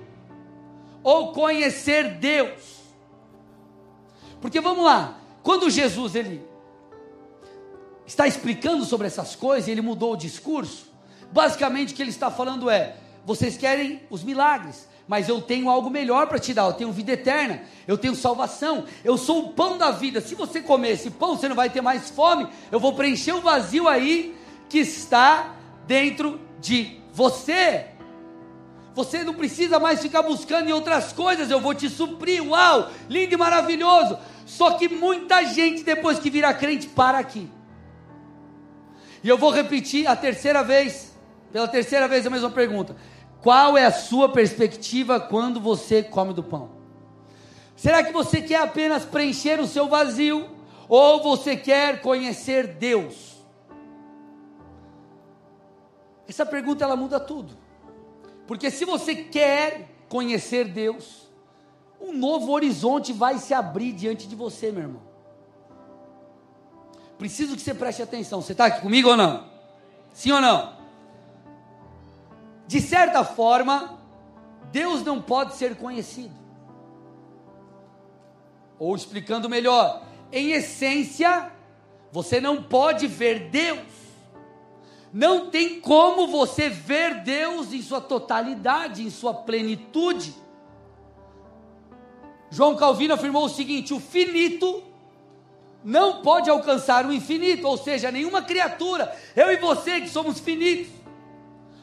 [1.03, 2.77] ou conhecer Deus?
[4.41, 6.43] Porque vamos lá, quando Jesus ele
[8.07, 10.91] está explicando sobre essas coisas, ele mudou o discurso.
[11.31, 15.89] Basicamente, o que ele está falando é: vocês querem os milagres, mas eu tenho algo
[15.89, 16.65] melhor para te dar.
[16.65, 20.21] Eu tenho vida eterna, eu tenho salvação, eu sou o pão da vida.
[20.21, 22.49] Se você comer esse pão, você não vai ter mais fome.
[22.71, 24.37] Eu vou preencher o vazio aí
[24.69, 25.55] que está
[25.87, 27.87] dentro de você.
[28.95, 32.43] Você não precisa mais ficar buscando em outras coisas, eu vou te suprir.
[32.43, 34.19] Uau, lindo e maravilhoso.
[34.47, 37.49] Só que muita gente, depois que vira crente, para aqui.
[39.23, 41.15] E eu vou repetir a terceira vez,
[41.53, 42.97] pela terceira vez a mesma pergunta.
[43.43, 46.71] Qual é a sua perspectiva quando você come do pão?
[47.77, 50.49] Será que você quer apenas preencher o seu vazio
[50.89, 53.37] ou você quer conhecer Deus?
[56.29, 57.57] Essa pergunta ela muda tudo.
[58.47, 61.29] Porque se você quer conhecer Deus,
[62.01, 65.07] um novo horizonte vai se abrir diante de você, meu irmão
[67.17, 68.41] preciso que você preste atenção.
[68.41, 69.45] Você está aqui comigo ou não?
[70.13, 70.76] Sim ou não?
[72.67, 73.99] De certa forma,
[74.73, 76.35] Deus não pode ser conhecido.
[78.79, 80.03] Ou explicando melhor,
[80.33, 81.53] em essência,
[82.13, 83.87] você não pode ver Deus.
[85.13, 90.35] Não tem como você ver Deus em sua totalidade, em sua plenitude.
[92.51, 94.83] João Calvino afirmou o seguinte: o finito
[95.83, 100.93] não pode alcançar o infinito, ou seja, nenhuma criatura, eu e você que somos finitos,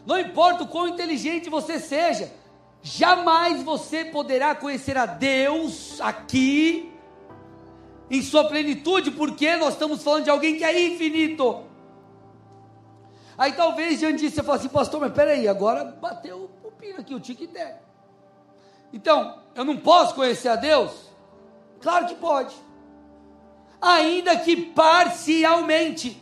[0.05, 2.31] não importa o quão inteligente você seja,
[2.81, 6.91] jamais você poderá conhecer a Deus aqui
[8.09, 11.63] em sua plenitude, porque nós estamos falando de alguém que é infinito.
[13.37, 17.15] Aí talvez diante disso você fale assim, pastor, mas peraí, agora bateu o pino aqui,
[17.15, 17.77] o tique-tac.
[18.91, 20.91] Então, eu não posso conhecer a Deus?
[21.81, 22.53] Claro que pode
[23.83, 26.21] ainda que parcialmente.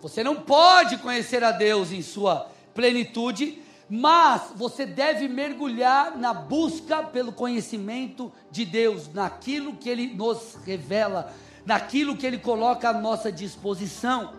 [0.00, 3.60] Você não pode conhecer a Deus em sua plenitude,
[3.90, 11.34] mas você deve mergulhar na busca pelo conhecimento de Deus, naquilo que Ele nos revela,
[11.66, 14.32] naquilo que Ele coloca à nossa disposição.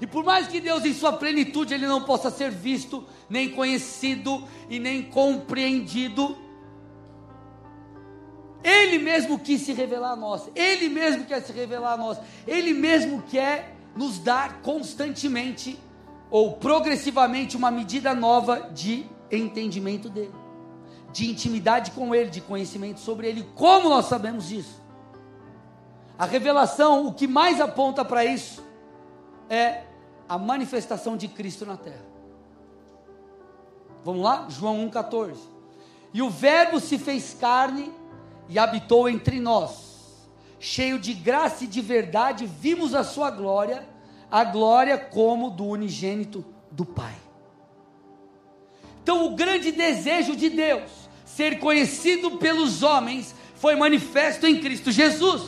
[0.00, 4.42] E por mais que Deus, em sua plenitude, Ele não possa ser visto, nem conhecido
[4.70, 6.38] e nem compreendido,
[8.62, 12.72] ele mesmo quis se revelar a nós, Ele mesmo quer se revelar a nós, Ele
[12.72, 15.78] mesmo quer nos dar constantemente
[16.34, 20.34] ou progressivamente uma medida nova de entendimento dele,
[21.12, 23.48] de intimidade com Ele, de conhecimento sobre Ele.
[23.54, 24.82] Como nós sabemos disso?
[26.18, 28.64] A revelação, o que mais aponta para isso,
[29.48, 29.84] é
[30.28, 32.04] a manifestação de Cristo na terra.
[34.02, 34.48] Vamos lá?
[34.48, 35.36] João 1,14.
[36.12, 37.94] E o Verbo se fez carne
[38.48, 40.26] e habitou entre nós,
[40.58, 43.93] cheio de graça e de verdade, vimos a sua glória,
[44.34, 47.14] a glória como do unigênito do Pai.
[49.00, 50.90] Então, o grande desejo de Deus,
[51.24, 55.42] ser conhecido pelos homens, foi manifesto em Cristo Jesus.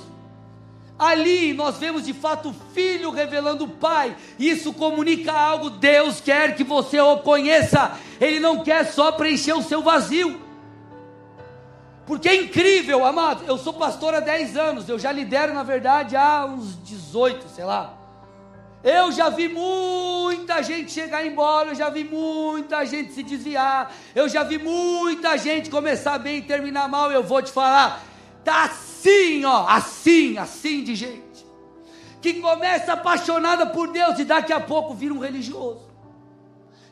[0.97, 4.17] Ali nós vemos de fato o Filho revelando o Pai.
[4.39, 5.69] Isso comunica algo.
[5.69, 7.99] Deus quer que você o conheça.
[8.21, 10.41] Ele não quer só preencher o seu vazio.
[12.07, 13.43] Porque é incrível, amado.
[13.49, 17.65] Eu sou pastor há 10 anos, eu já lidero, na verdade, há uns 18, sei
[17.65, 18.06] lá.
[18.87, 24.29] Eu já vi muita gente chegar embora, eu já vi muita gente se desviar, eu
[24.29, 27.11] já vi muita gente começar bem e terminar mal.
[27.11, 28.01] Eu vou te falar,
[28.45, 31.45] tá assim, ó, assim, assim de gente.
[32.23, 35.81] que começa apaixonada por Deus e daqui a pouco vira um religioso.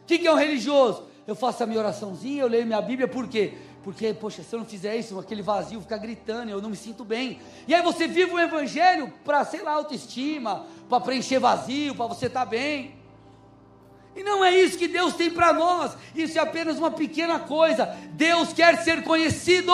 [0.03, 1.05] O que, que é um religioso?
[1.29, 3.55] Eu faço a minha oraçãozinha, eu leio minha Bíblia, por quê?
[3.85, 7.05] Porque, poxa, se eu não fizer isso, aquele vazio fica gritando, eu não me sinto
[7.05, 7.39] bem.
[7.69, 12.27] E aí você vive o Evangelho para, sei lá, autoestima, para preencher vazio, para você
[12.27, 12.97] estar tá bem.
[14.17, 17.85] E não é isso que Deus tem para nós, isso é apenas uma pequena coisa.
[18.13, 19.73] Deus quer ser conhecido,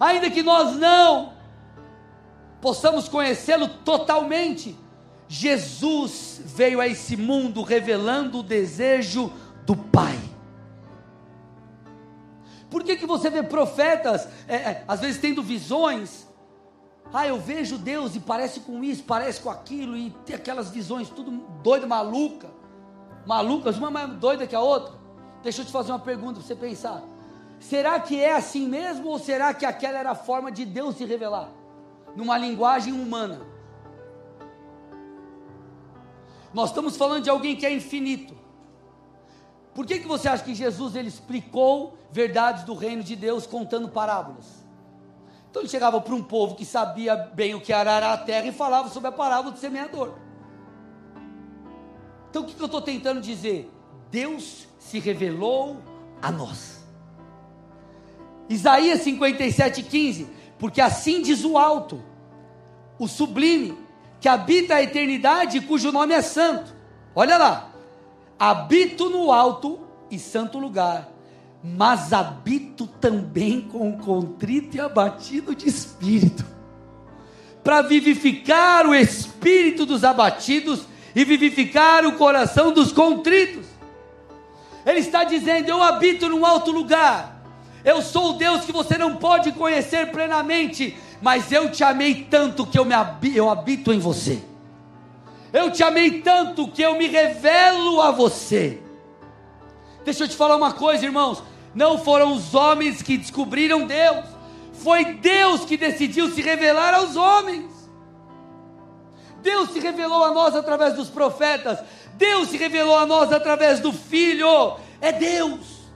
[0.00, 1.34] ainda que nós não
[2.62, 4.74] possamos conhecê-lo totalmente.
[5.28, 9.30] Jesus veio a esse mundo revelando o desejo
[9.66, 10.35] do Pai.
[12.70, 16.26] Por que, que você vê profetas, é, é, às vezes tendo visões?
[17.12, 21.08] Ah, eu vejo Deus e parece com isso, parece com aquilo, e tem aquelas visões
[21.08, 21.30] tudo
[21.62, 22.48] doida, maluca.
[23.24, 24.94] Malucas, uma mais doida que a outra.
[25.42, 27.02] Deixa eu te fazer uma pergunta para você pensar.
[27.58, 31.04] Será que é assim mesmo ou será que aquela era a forma de Deus se
[31.04, 31.50] revelar?
[32.14, 33.40] Numa linguagem humana.
[36.52, 38.34] Nós estamos falando de alguém que é infinito.
[39.76, 43.90] Por que, que você acha que Jesus ele explicou verdades do reino de Deus contando
[43.90, 44.64] parábolas?
[45.50, 48.52] Então ele chegava para um povo que sabia bem o que era a terra e
[48.52, 50.14] falava sobre a parábola do semeador.
[52.30, 53.70] Então o que, que eu estou tentando dizer?
[54.10, 55.76] Deus se revelou
[56.22, 56.82] a nós.
[58.48, 60.26] Isaías 57,15,
[60.58, 62.02] porque assim diz o alto,
[62.98, 63.76] o sublime,
[64.22, 66.74] que habita a eternidade, cujo nome é santo.
[67.14, 67.75] Olha lá,
[68.38, 69.80] habito no alto
[70.10, 71.08] e santo lugar,
[71.62, 76.44] mas habito também com o contrito e abatido de espírito,
[77.64, 83.66] para vivificar o espírito dos abatidos e vivificar o coração dos contritos.
[84.84, 87.42] Ele está dizendo: Eu habito num alto lugar,
[87.84, 92.66] eu sou o Deus que você não pode conhecer plenamente, mas eu te amei tanto
[92.66, 92.94] que eu, me
[93.34, 94.42] eu habito em você.
[95.56, 98.78] Eu te amei tanto que eu me revelo a você.
[100.04, 101.42] Deixa eu te falar uma coisa, irmãos.
[101.74, 104.26] Não foram os homens que descobriram Deus,
[104.74, 107.72] foi Deus que decidiu se revelar aos homens.
[109.40, 111.78] Deus se revelou a nós através dos profetas,
[112.18, 115.86] Deus se revelou a nós através do Filho, é Deus.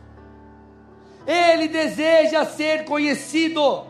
[1.27, 3.85] Ele deseja ser conhecido,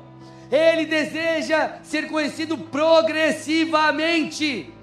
[0.51, 4.80] ele deseja ser conhecido progressivamente.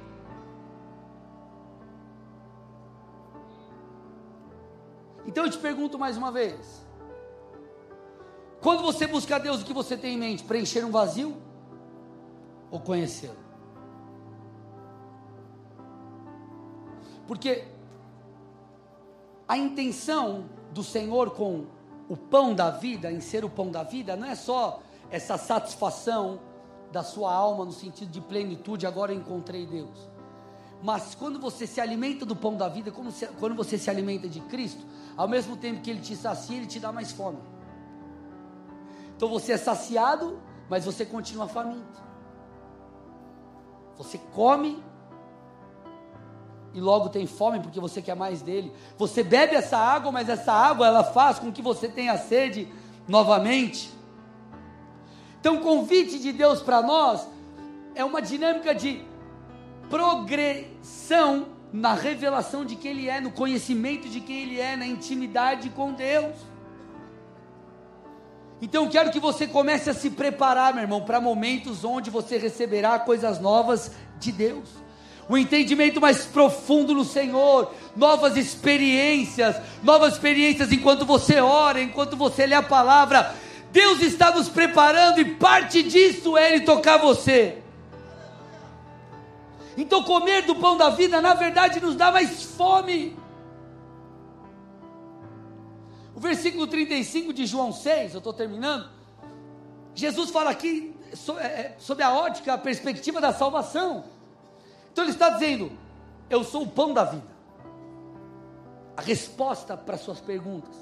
[5.27, 6.87] Então eu te pergunto mais uma vez:
[8.61, 10.43] quando você busca Deus, o que você tem em mente?
[10.43, 11.35] Preencher um vazio
[12.71, 13.45] ou conhecê-lo?
[17.27, 17.65] Porque
[19.47, 21.65] a intenção do Senhor com
[22.07, 26.39] o pão da vida, em ser o pão da vida, não é só essa satisfação
[26.91, 30.09] da sua alma no sentido de plenitude, agora eu encontrei Deus.
[30.87, 34.39] Mas quando você se alimenta do pão da vida, se, quando você se alimenta de
[34.39, 34.85] Cristo,
[35.17, 37.39] ao mesmo tempo que Ele te sacia, Ele te dá mais fome.
[39.13, 42.01] Então você é saciado, mas você continua faminto.
[43.97, 44.81] Você come
[46.73, 48.71] e logo tem fome porque você quer mais dele.
[48.97, 52.65] Você bebe essa água, mas essa água ela faz com que você tenha sede
[53.05, 53.91] novamente.
[55.41, 57.27] Então, o convite de Deus para nós
[57.93, 59.05] é uma dinâmica de
[59.89, 65.69] progressão na revelação de quem Ele é, no conhecimento de quem Ele é, na intimidade
[65.69, 66.35] com Deus.
[68.61, 72.97] Então quero que você comece a se preparar, meu irmão, para momentos onde você receberá
[72.97, 74.67] coisas novas de Deus.
[75.29, 82.47] O entendimento mais profundo no Senhor, novas experiências, novas experiências enquanto você ora, enquanto você
[82.47, 83.35] lê a palavra.
[83.71, 87.57] Deus está nos preparando e parte disso é Ele tocar você.
[89.77, 93.15] Então, comer do pão da vida, na verdade, nos dá mais fome.
[96.15, 98.89] O versículo 35 de João 6, eu estou terminando.
[99.93, 100.95] Jesus fala aqui
[101.39, 104.03] é, é, sobre a ótica, a perspectiva da salvação.
[104.91, 105.71] Então ele está dizendo:
[106.27, 107.37] Eu sou o pão da vida.
[108.95, 110.75] A resposta para suas perguntas.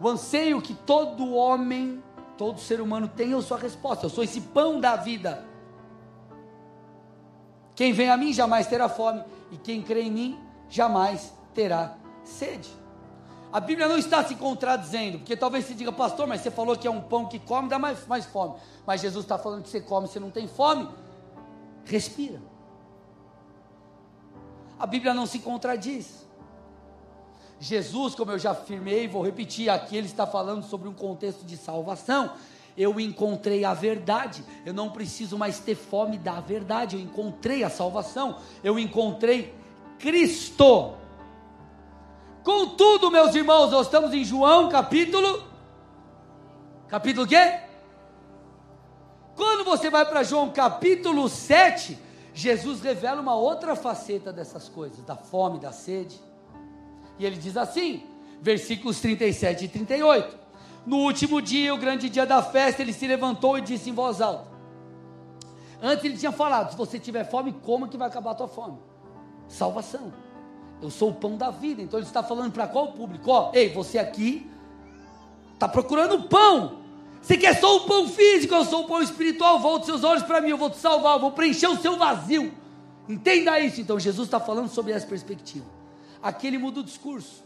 [0.00, 2.02] O anseio que todo homem,
[2.36, 4.06] todo ser humano tem, eu sou a resposta.
[4.06, 5.44] Eu sou esse pão da vida.
[7.74, 12.70] Quem vem a mim jamais terá fome, e quem crê em mim jamais terá sede.
[13.52, 16.88] A Bíblia não está se contradizendo, porque talvez você diga, pastor, mas você falou que
[16.88, 18.54] é um pão que come, dá mais, mais fome.
[18.84, 20.88] Mas Jesus está falando que você come, você não tem fome.
[21.84, 22.42] Respira.
[24.78, 26.26] A Bíblia não se contradiz.
[27.60, 31.56] Jesus, como eu já afirmei, vou repetir, aqui ele está falando sobre um contexto de
[31.56, 32.32] salvação.
[32.76, 34.44] Eu encontrei a verdade.
[34.66, 36.96] Eu não preciso mais ter fome da verdade.
[36.96, 38.38] Eu encontrei a salvação.
[38.62, 39.54] Eu encontrei
[39.98, 40.94] Cristo.
[42.42, 45.42] Contudo, meus irmãos, nós estamos em João capítulo.
[46.88, 47.60] Capítulo quê?
[49.34, 51.98] Quando você vai para João capítulo 7,
[52.32, 56.20] Jesus revela uma outra faceta dessas coisas, da fome, da sede.
[57.18, 58.04] E ele diz assim,
[58.40, 60.43] versículos 37 e 38.
[60.86, 64.20] No último dia, o grande dia da festa, ele se levantou e disse em voz
[64.20, 64.54] alta.
[65.82, 68.78] Antes ele tinha falado: se você tiver fome, coma que vai acabar a tua fome.
[69.46, 70.12] Salvação.
[70.82, 71.82] Eu sou o pão da vida.
[71.82, 73.30] Então ele está falando para qual público?
[73.30, 74.50] Ó, ei, você aqui
[75.52, 76.84] está procurando pão.
[77.20, 79.58] Você quer só o pão físico, eu sou o pão espiritual.
[79.58, 82.52] Volte seus olhos para mim, eu vou te salvar, eu vou preencher o seu vazio.
[83.08, 83.80] Entenda isso.
[83.80, 85.66] Então Jesus está falando sobre essa perspectiva.
[86.22, 87.43] Aqui ele muda o discurso.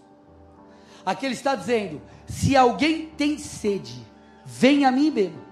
[1.05, 3.95] Aqui ele está dizendo: se alguém tem sede,
[4.45, 5.49] venha a mim e beba.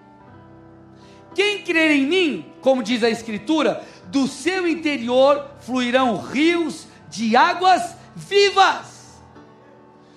[1.34, 7.94] Quem crer em mim, como diz a Escritura, do seu interior fluirão rios de águas
[8.14, 8.96] vivas.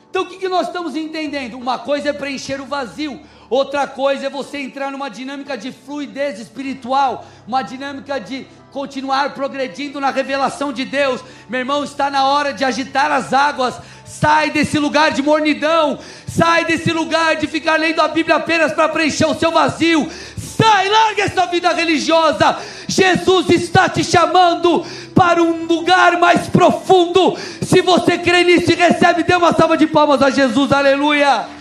[0.09, 1.55] Então o que nós estamos entendendo?
[1.55, 6.39] Uma coisa é preencher o vazio, outra coisa é você entrar numa dinâmica de fluidez
[6.39, 11.21] espiritual, uma dinâmica de continuar progredindo na revelação de Deus.
[11.49, 13.75] Meu irmão, está na hora de agitar as águas.
[14.05, 18.89] Sai desse lugar de mornidão, sai desse lugar de ficar lendo a Bíblia apenas para
[18.89, 20.09] preencher o seu vazio.
[20.37, 22.57] Sai, larga essa vida religiosa.
[22.87, 27.37] Jesus está te chamando para um lugar mais profundo.
[27.61, 31.58] Se você crê nisso e recebe, dê uma salva de palmas a Jesus, aleluia.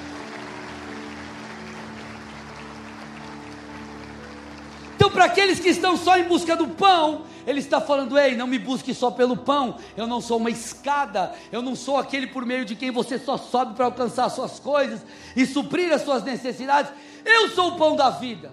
[5.09, 8.47] Então, para aqueles que estão só em busca do pão, ele está falando: ei, não
[8.47, 12.45] me busque só pelo pão, eu não sou uma escada, eu não sou aquele por
[12.45, 15.01] meio de quem você só sobe para alcançar as suas coisas
[15.35, 16.93] e suprir as suas necessidades.
[17.25, 18.53] Eu sou o pão da vida,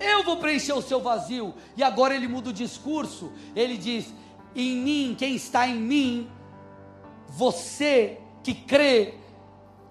[0.00, 1.54] eu vou preencher o seu vazio.
[1.76, 4.12] E agora ele muda o discurso, ele diz:
[4.56, 6.28] em mim, quem está em mim,
[7.28, 9.14] você que crê,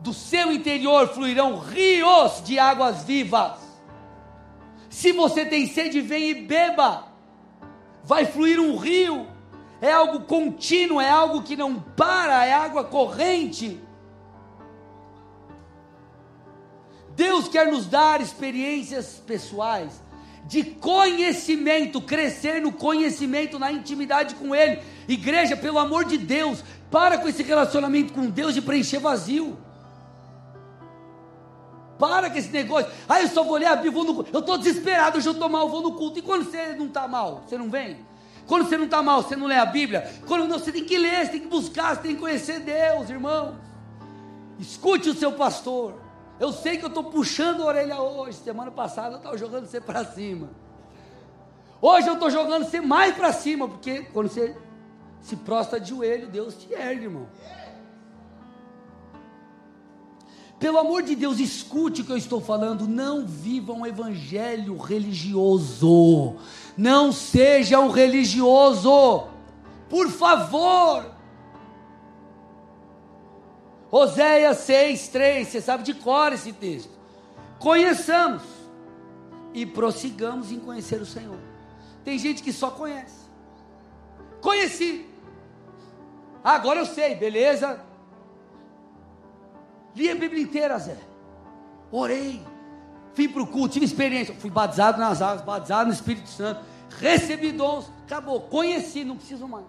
[0.02, 3.61] do seu interior fluirão rios de águas vivas.
[4.92, 7.08] Se você tem sede, vem e beba.
[8.04, 9.26] Vai fluir um rio.
[9.80, 13.80] É algo contínuo, é algo que não para, é água corrente.
[17.16, 20.04] Deus quer nos dar experiências pessoais
[20.46, 24.82] de conhecimento, crescer no conhecimento, na intimidade com Ele.
[25.08, 29.58] Igreja, pelo amor de Deus, para com esse relacionamento com Deus de preencher vazio.
[32.02, 32.92] Para com esse negócio.
[33.08, 34.26] Ah, eu só vou ler a Bíblia, no...
[34.34, 36.18] eu estou desesperado, hoje eu estou mal, vou no culto.
[36.18, 38.04] E quando você não está mal, você não vem?
[38.48, 40.12] Quando você não está mal, você não lê a Bíblia?
[40.28, 43.08] Quando não, você tem que ler, você tem que buscar, você tem que conhecer Deus,
[43.08, 43.54] irmãos.
[44.58, 45.94] Escute o seu pastor.
[46.40, 48.40] Eu sei que eu estou puxando a orelha hoje.
[48.40, 50.50] Semana passada eu estava jogando você para cima.
[51.80, 54.58] Hoje eu estou jogando você mais para cima, porque quando você
[55.22, 57.28] se prostra de joelho, Deus te ergue, irmão.
[60.62, 62.88] Pelo amor de Deus, escute o que eu estou falando.
[62.88, 66.36] Não viva um evangelho religioso.
[66.78, 69.28] Não seja um religioso.
[69.90, 71.16] Por favor.
[73.90, 76.92] Oséias 6, 3, você sabe de cor esse texto.
[77.58, 78.44] Conheçamos
[79.56, 81.40] e prossigamos em conhecer o Senhor.
[82.04, 83.26] Tem gente que só conhece.
[84.40, 85.08] Conheci.
[86.44, 87.82] Agora eu sei, beleza.
[89.96, 90.98] Li a Bíblia inteira, Zé.
[91.92, 92.42] Orei.
[93.14, 94.34] Fui para o culto, tive experiência.
[94.36, 96.62] Fui batizado nas águas, batizado no Espírito Santo.
[97.00, 97.92] Recebi dons.
[98.06, 98.42] Acabou.
[98.42, 99.66] Conheci, não preciso mais.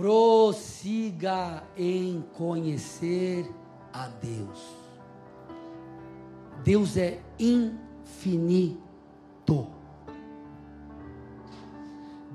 [0.00, 3.46] prossiga em conhecer
[3.92, 4.74] a Deus.
[6.64, 8.78] Deus é infinito.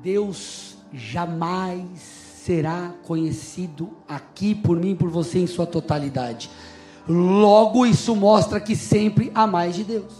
[0.05, 6.47] Deus jamais será conhecido aqui por mim, por você em sua totalidade.
[7.09, 10.13] Logo, isso mostra que sempre há mais de Deus.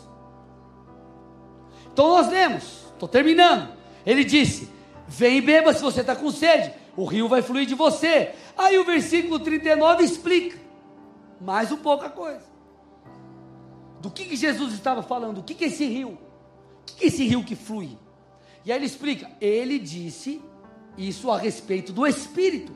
[1.93, 3.69] Então nós lemos, estou terminando.
[4.03, 4.67] Ele disse:
[5.07, 8.33] Vem e beba se você está com sede o rio vai fluir de você.
[8.57, 10.57] Aí o versículo 39 explica
[11.39, 12.45] mais um pouca coisa.
[14.01, 15.39] Do que, que Jesus estava falando?
[15.39, 16.09] O que, que é esse rio?
[16.09, 17.99] O que, que é esse rio que flui?
[18.65, 20.41] E aí ele explica: ele disse
[20.97, 22.71] isso a respeito do Espírito,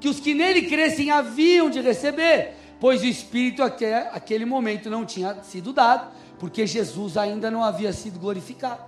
[0.00, 5.04] que os que nele crescem haviam de receber, pois o Espírito até aquele momento não
[5.04, 8.82] tinha sido dado, porque Jesus ainda não havia sido glorificado.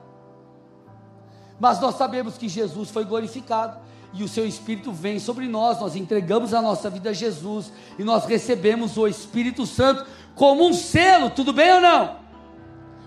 [1.58, 3.78] Mas nós sabemos que Jesus foi glorificado
[4.12, 8.04] e o seu Espírito vem sobre nós, nós entregamos a nossa vida a Jesus e
[8.04, 12.16] nós recebemos o Espírito Santo como um selo, tudo bem ou não?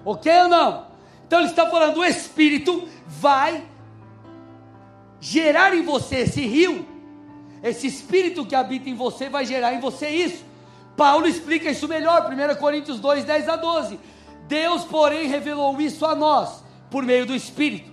[0.03, 0.88] Ok ou não?
[1.29, 3.63] Então ele está falando, o Espírito vai
[5.19, 6.87] gerar em você esse rio,
[7.61, 10.43] esse Espírito que habita em você vai gerar em você isso.
[10.97, 13.99] Paulo explica isso melhor, 1 Coríntios 2, 10 a 12.
[14.47, 17.91] Deus, porém, revelou isso a nós por meio do Espírito.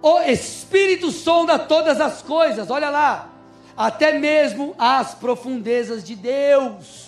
[0.00, 3.30] O Espírito sonda todas as coisas, olha lá,
[3.76, 7.03] até mesmo as profundezas de Deus.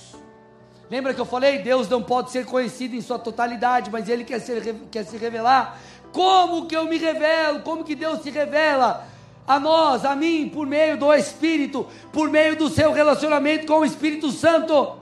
[0.91, 1.59] Lembra que eu falei?
[1.59, 5.81] Deus não pode ser conhecido em sua totalidade, mas Ele quer, ser, quer se revelar.
[6.13, 7.61] Como que eu me revelo?
[7.61, 9.07] Como que Deus se revela?
[9.47, 13.85] A nós, a mim, por meio do Espírito, por meio do seu relacionamento com o
[13.85, 14.97] Espírito Santo.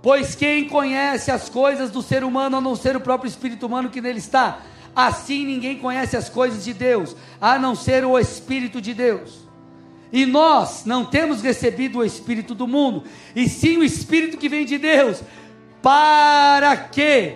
[0.00, 3.90] Pois quem conhece as coisas do ser humano a não ser o próprio Espírito humano
[3.90, 4.60] que nele está?
[4.94, 9.45] Assim ninguém conhece as coisas de Deus, a não ser o Espírito de Deus.
[10.12, 13.04] E nós não temos recebido o Espírito do mundo,
[13.34, 15.20] e sim o Espírito que vem de Deus,
[15.82, 17.34] para que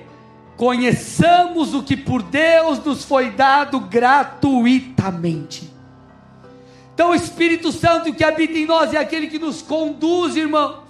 [0.57, 5.71] conheçamos o que por Deus nos foi dado gratuitamente.
[6.95, 10.81] Então o Espírito Santo que habita em nós é aquele que nos conduz, irmãos,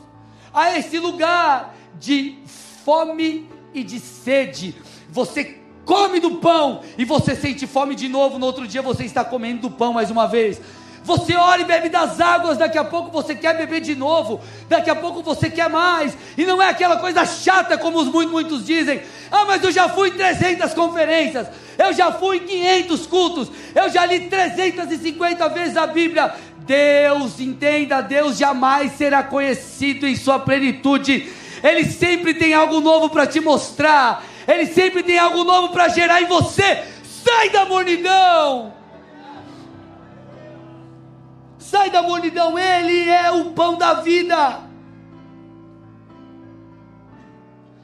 [0.53, 2.37] a esse lugar de
[2.85, 4.75] fome e de sede.
[5.09, 9.25] Você come do pão e você sente fome de novo, no outro dia você está
[9.25, 10.61] comendo do pão mais uma vez.
[11.03, 14.91] Você ora e bebe das águas, daqui a pouco você quer beber de novo, daqui
[14.91, 18.67] a pouco você quer mais, e não é aquela coisa chata como os muitos, muitos
[18.67, 21.47] dizem: ah, mas eu já fui em 300 conferências,
[21.79, 26.35] eu já fui em 500 cultos, eu já li 350 vezes a Bíblia.
[26.59, 31.29] Deus, entenda, Deus jamais será conhecido em sua plenitude,
[31.65, 36.23] Ele sempre tem algo novo para te mostrar, ele sempre tem algo novo para gerar
[36.23, 36.85] em você.
[37.25, 38.80] Sai da mornidão!
[41.71, 44.61] Sai da mornidão, Ele é o pão da vida.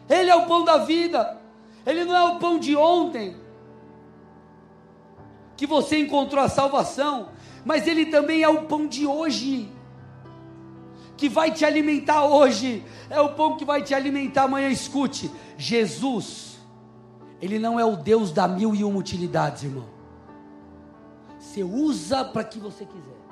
[0.08, 1.40] Ele é o pão da vida.
[1.84, 3.36] Ele não é o pão de ontem,
[5.56, 7.28] que você encontrou a salvação,
[7.64, 9.72] mas Ele também é o pão de hoje,
[11.16, 14.68] que vai te alimentar hoje, é o pão que vai te alimentar amanhã.
[14.68, 16.46] Escute, Jesus
[17.40, 19.86] ele não é o Deus da mil e uma utilidades, irmão.
[21.38, 23.25] Você usa para que você quiser.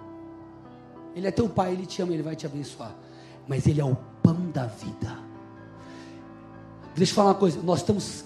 [1.14, 2.94] Ele é teu pai, ele te ama, ele vai te abençoar.
[3.46, 5.18] Mas ele é o pão da vida.
[6.94, 8.24] Deixa eu falar uma coisa, nós estamos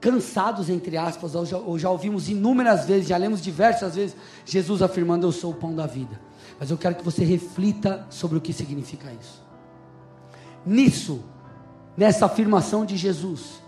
[0.00, 4.82] cansados, entre aspas, ou já, ou já ouvimos inúmeras vezes, já lemos diversas vezes, Jesus
[4.82, 6.20] afirmando: Eu sou o pão da vida.
[6.58, 9.42] Mas eu quero que você reflita sobre o que significa isso.
[10.64, 11.22] Nisso,
[11.96, 13.62] nessa afirmação de Jesus,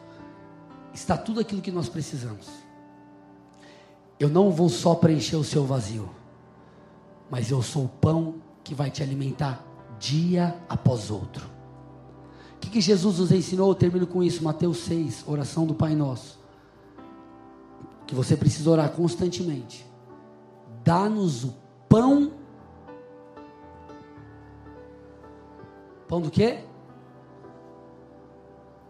[0.95, 2.49] está tudo aquilo que nós precisamos.
[4.19, 6.09] Eu não vou só preencher o seu vazio,
[7.31, 8.37] mas eu sou o pão
[8.67, 9.65] que vai te alimentar
[9.97, 11.49] dia após outro.
[12.57, 13.69] O que, que Jesus nos ensinou?
[13.69, 16.41] Eu termino com isso, Mateus 6, oração do Pai Nosso.
[18.09, 19.87] Que você precisa orar constantemente.
[20.83, 21.55] Dá-nos o
[21.89, 22.33] pão.
[26.09, 26.65] Pão do quê?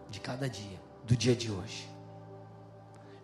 [0.09, 1.87] De cada dia, do dia de hoje.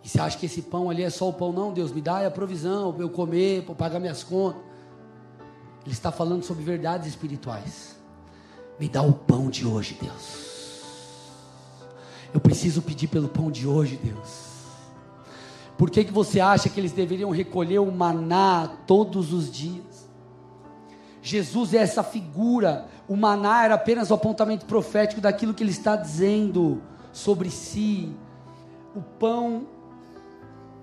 [0.04, 1.52] E você acha que esse pão ali é só o pão?
[1.52, 4.73] Não, Deus, me dá a provisão para eu comer, para pagar minhas contas.
[5.86, 7.96] Ele está falando sobre verdades espirituais.
[8.80, 10.54] Me dá o pão de hoje, Deus.
[12.34, 14.54] Eu preciso pedir pelo pão de hoje, Deus.
[15.78, 20.10] Por que, que você acha que eles deveriam recolher o maná todos os dias?
[21.22, 22.88] Jesus é essa figura.
[23.08, 26.82] O maná era apenas o apontamento profético daquilo que ele está dizendo
[27.12, 28.12] sobre si.
[28.96, 29.68] O pão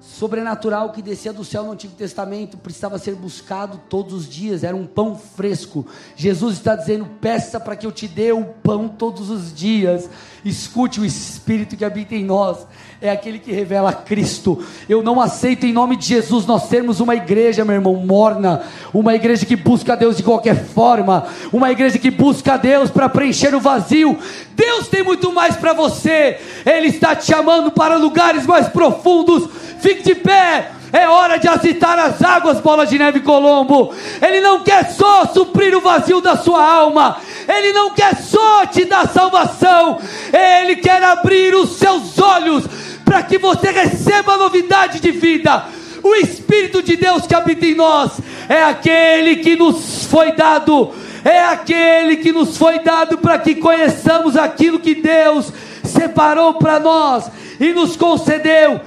[0.01, 4.75] sobrenatural que descia do céu no Antigo Testamento precisava ser buscado todos os dias, era
[4.75, 5.87] um pão fresco.
[6.17, 10.09] Jesus está dizendo: peça para que eu te dê o pão todos os dias.
[10.45, 12.67] Escute o Espírito que habita em nós,
[13.01, 14.63] é aquele que revela Cristo.
[14.89, 18.63] Eu não aceito em nome de Jesus nós sermos uma igreja, meu irmão, morna,
[18.93, 23.55] uma igreja que busca Deus de qualquer forma, uma igreja que busca Deus para preencher
[23.55, 24.19] o vazio.
[24.55, 29.49] Deus tem muito mais para você, Ele está te chamando para lugares mais profundos
[29.81, 30.73] Fique de pé.
[30.93, 33.95] É hora de agitar as águas, bola de neve Colombo.
[34.21, 37.17] Ele não quer só suprir o vazio da sua alma.
[37.49, 40.01] Ele não quer só te dar salvação.
[40.33, 42.65] Ele quer abrir os seus olhos
[43.05, 45.65] para que você receba novidade de vida.
[46.03, 48.13] O Espírito de Deus que habita em nós
[48.49, 54.37] é aquele que nos foi dado, é aquele que nos foi dado para que conheçamos
[54.37, 55.53] aquilo que Deus
[55.85, 57.31] separou para nós
[57.61, 58.81] e nos concedeu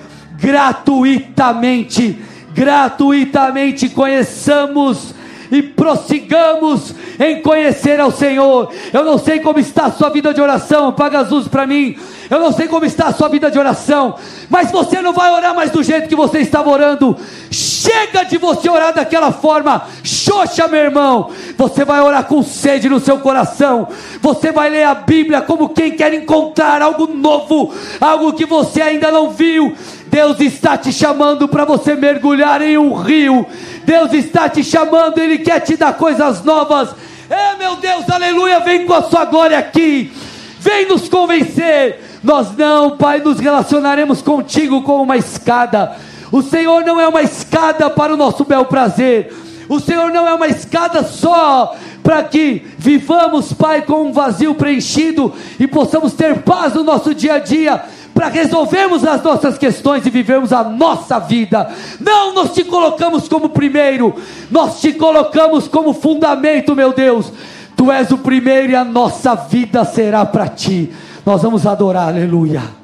[0.43, 2.21] gratuitamente,
[2.53, 5.15] gratuitamente conheçamos
[5.49, 8.69] e prossigamos em conhecer ao Senhor.
[8.91, 11.95] Eu não sei como está a sua vida de oração, paga as luzes para mim.
[12.29, 14.15] Eu não sei como está a sua vida de oração,
[14.49, 17.15] mas você não vai orar mais do jeito que você estava orando.
[17.51, 21.29] Chega de você orar daquela forma, xoxa, meu irmão.
[21.57, 23.87] Você vai orar com sede no seu coração.
[24.21, 27.71] Você vai ler a Bíblia como quem quer encontrar algo novo,
[28.01, 29.75] algo que você ainda não viu.
[30.13, 33.47] Deus está te chamando para você mergulhar em um rio.
[33.83, 36.89] Deus está te chamando, Ele quer te dar coisas novas.
[37.27, 40.13] É meu Deus, aleluia, vem com a sua glória aqui.
[40.59, 41.99] Vem nos convencer.
[42.23, 45.95] Nós não, Pai, nos relacionaremos contigo como uma escada.
[46.31, 49.35] O Senhor não é uma escada para o nosso bel prazer.
[49.67, 55.33] O Senhor não é uma escada só para que vivamos, Pai, com um vazio preenchido
[55.59, 57.83] e possamos ter paz no nosso dia a dia
[58.13, 61.69] para resolvermos as nossas questões e vivermos a nossa vida.
[61.99, 64.15] Não nós te colocamos como primeiro,
[64.51, 67.31] nós te colocamos como fundamento, meu Deus.
[67.75, 70.91] Tu és o primeiro e a nossa vida será para ti.
[71.25, 72.82] Nós vamos adorar, aleluia.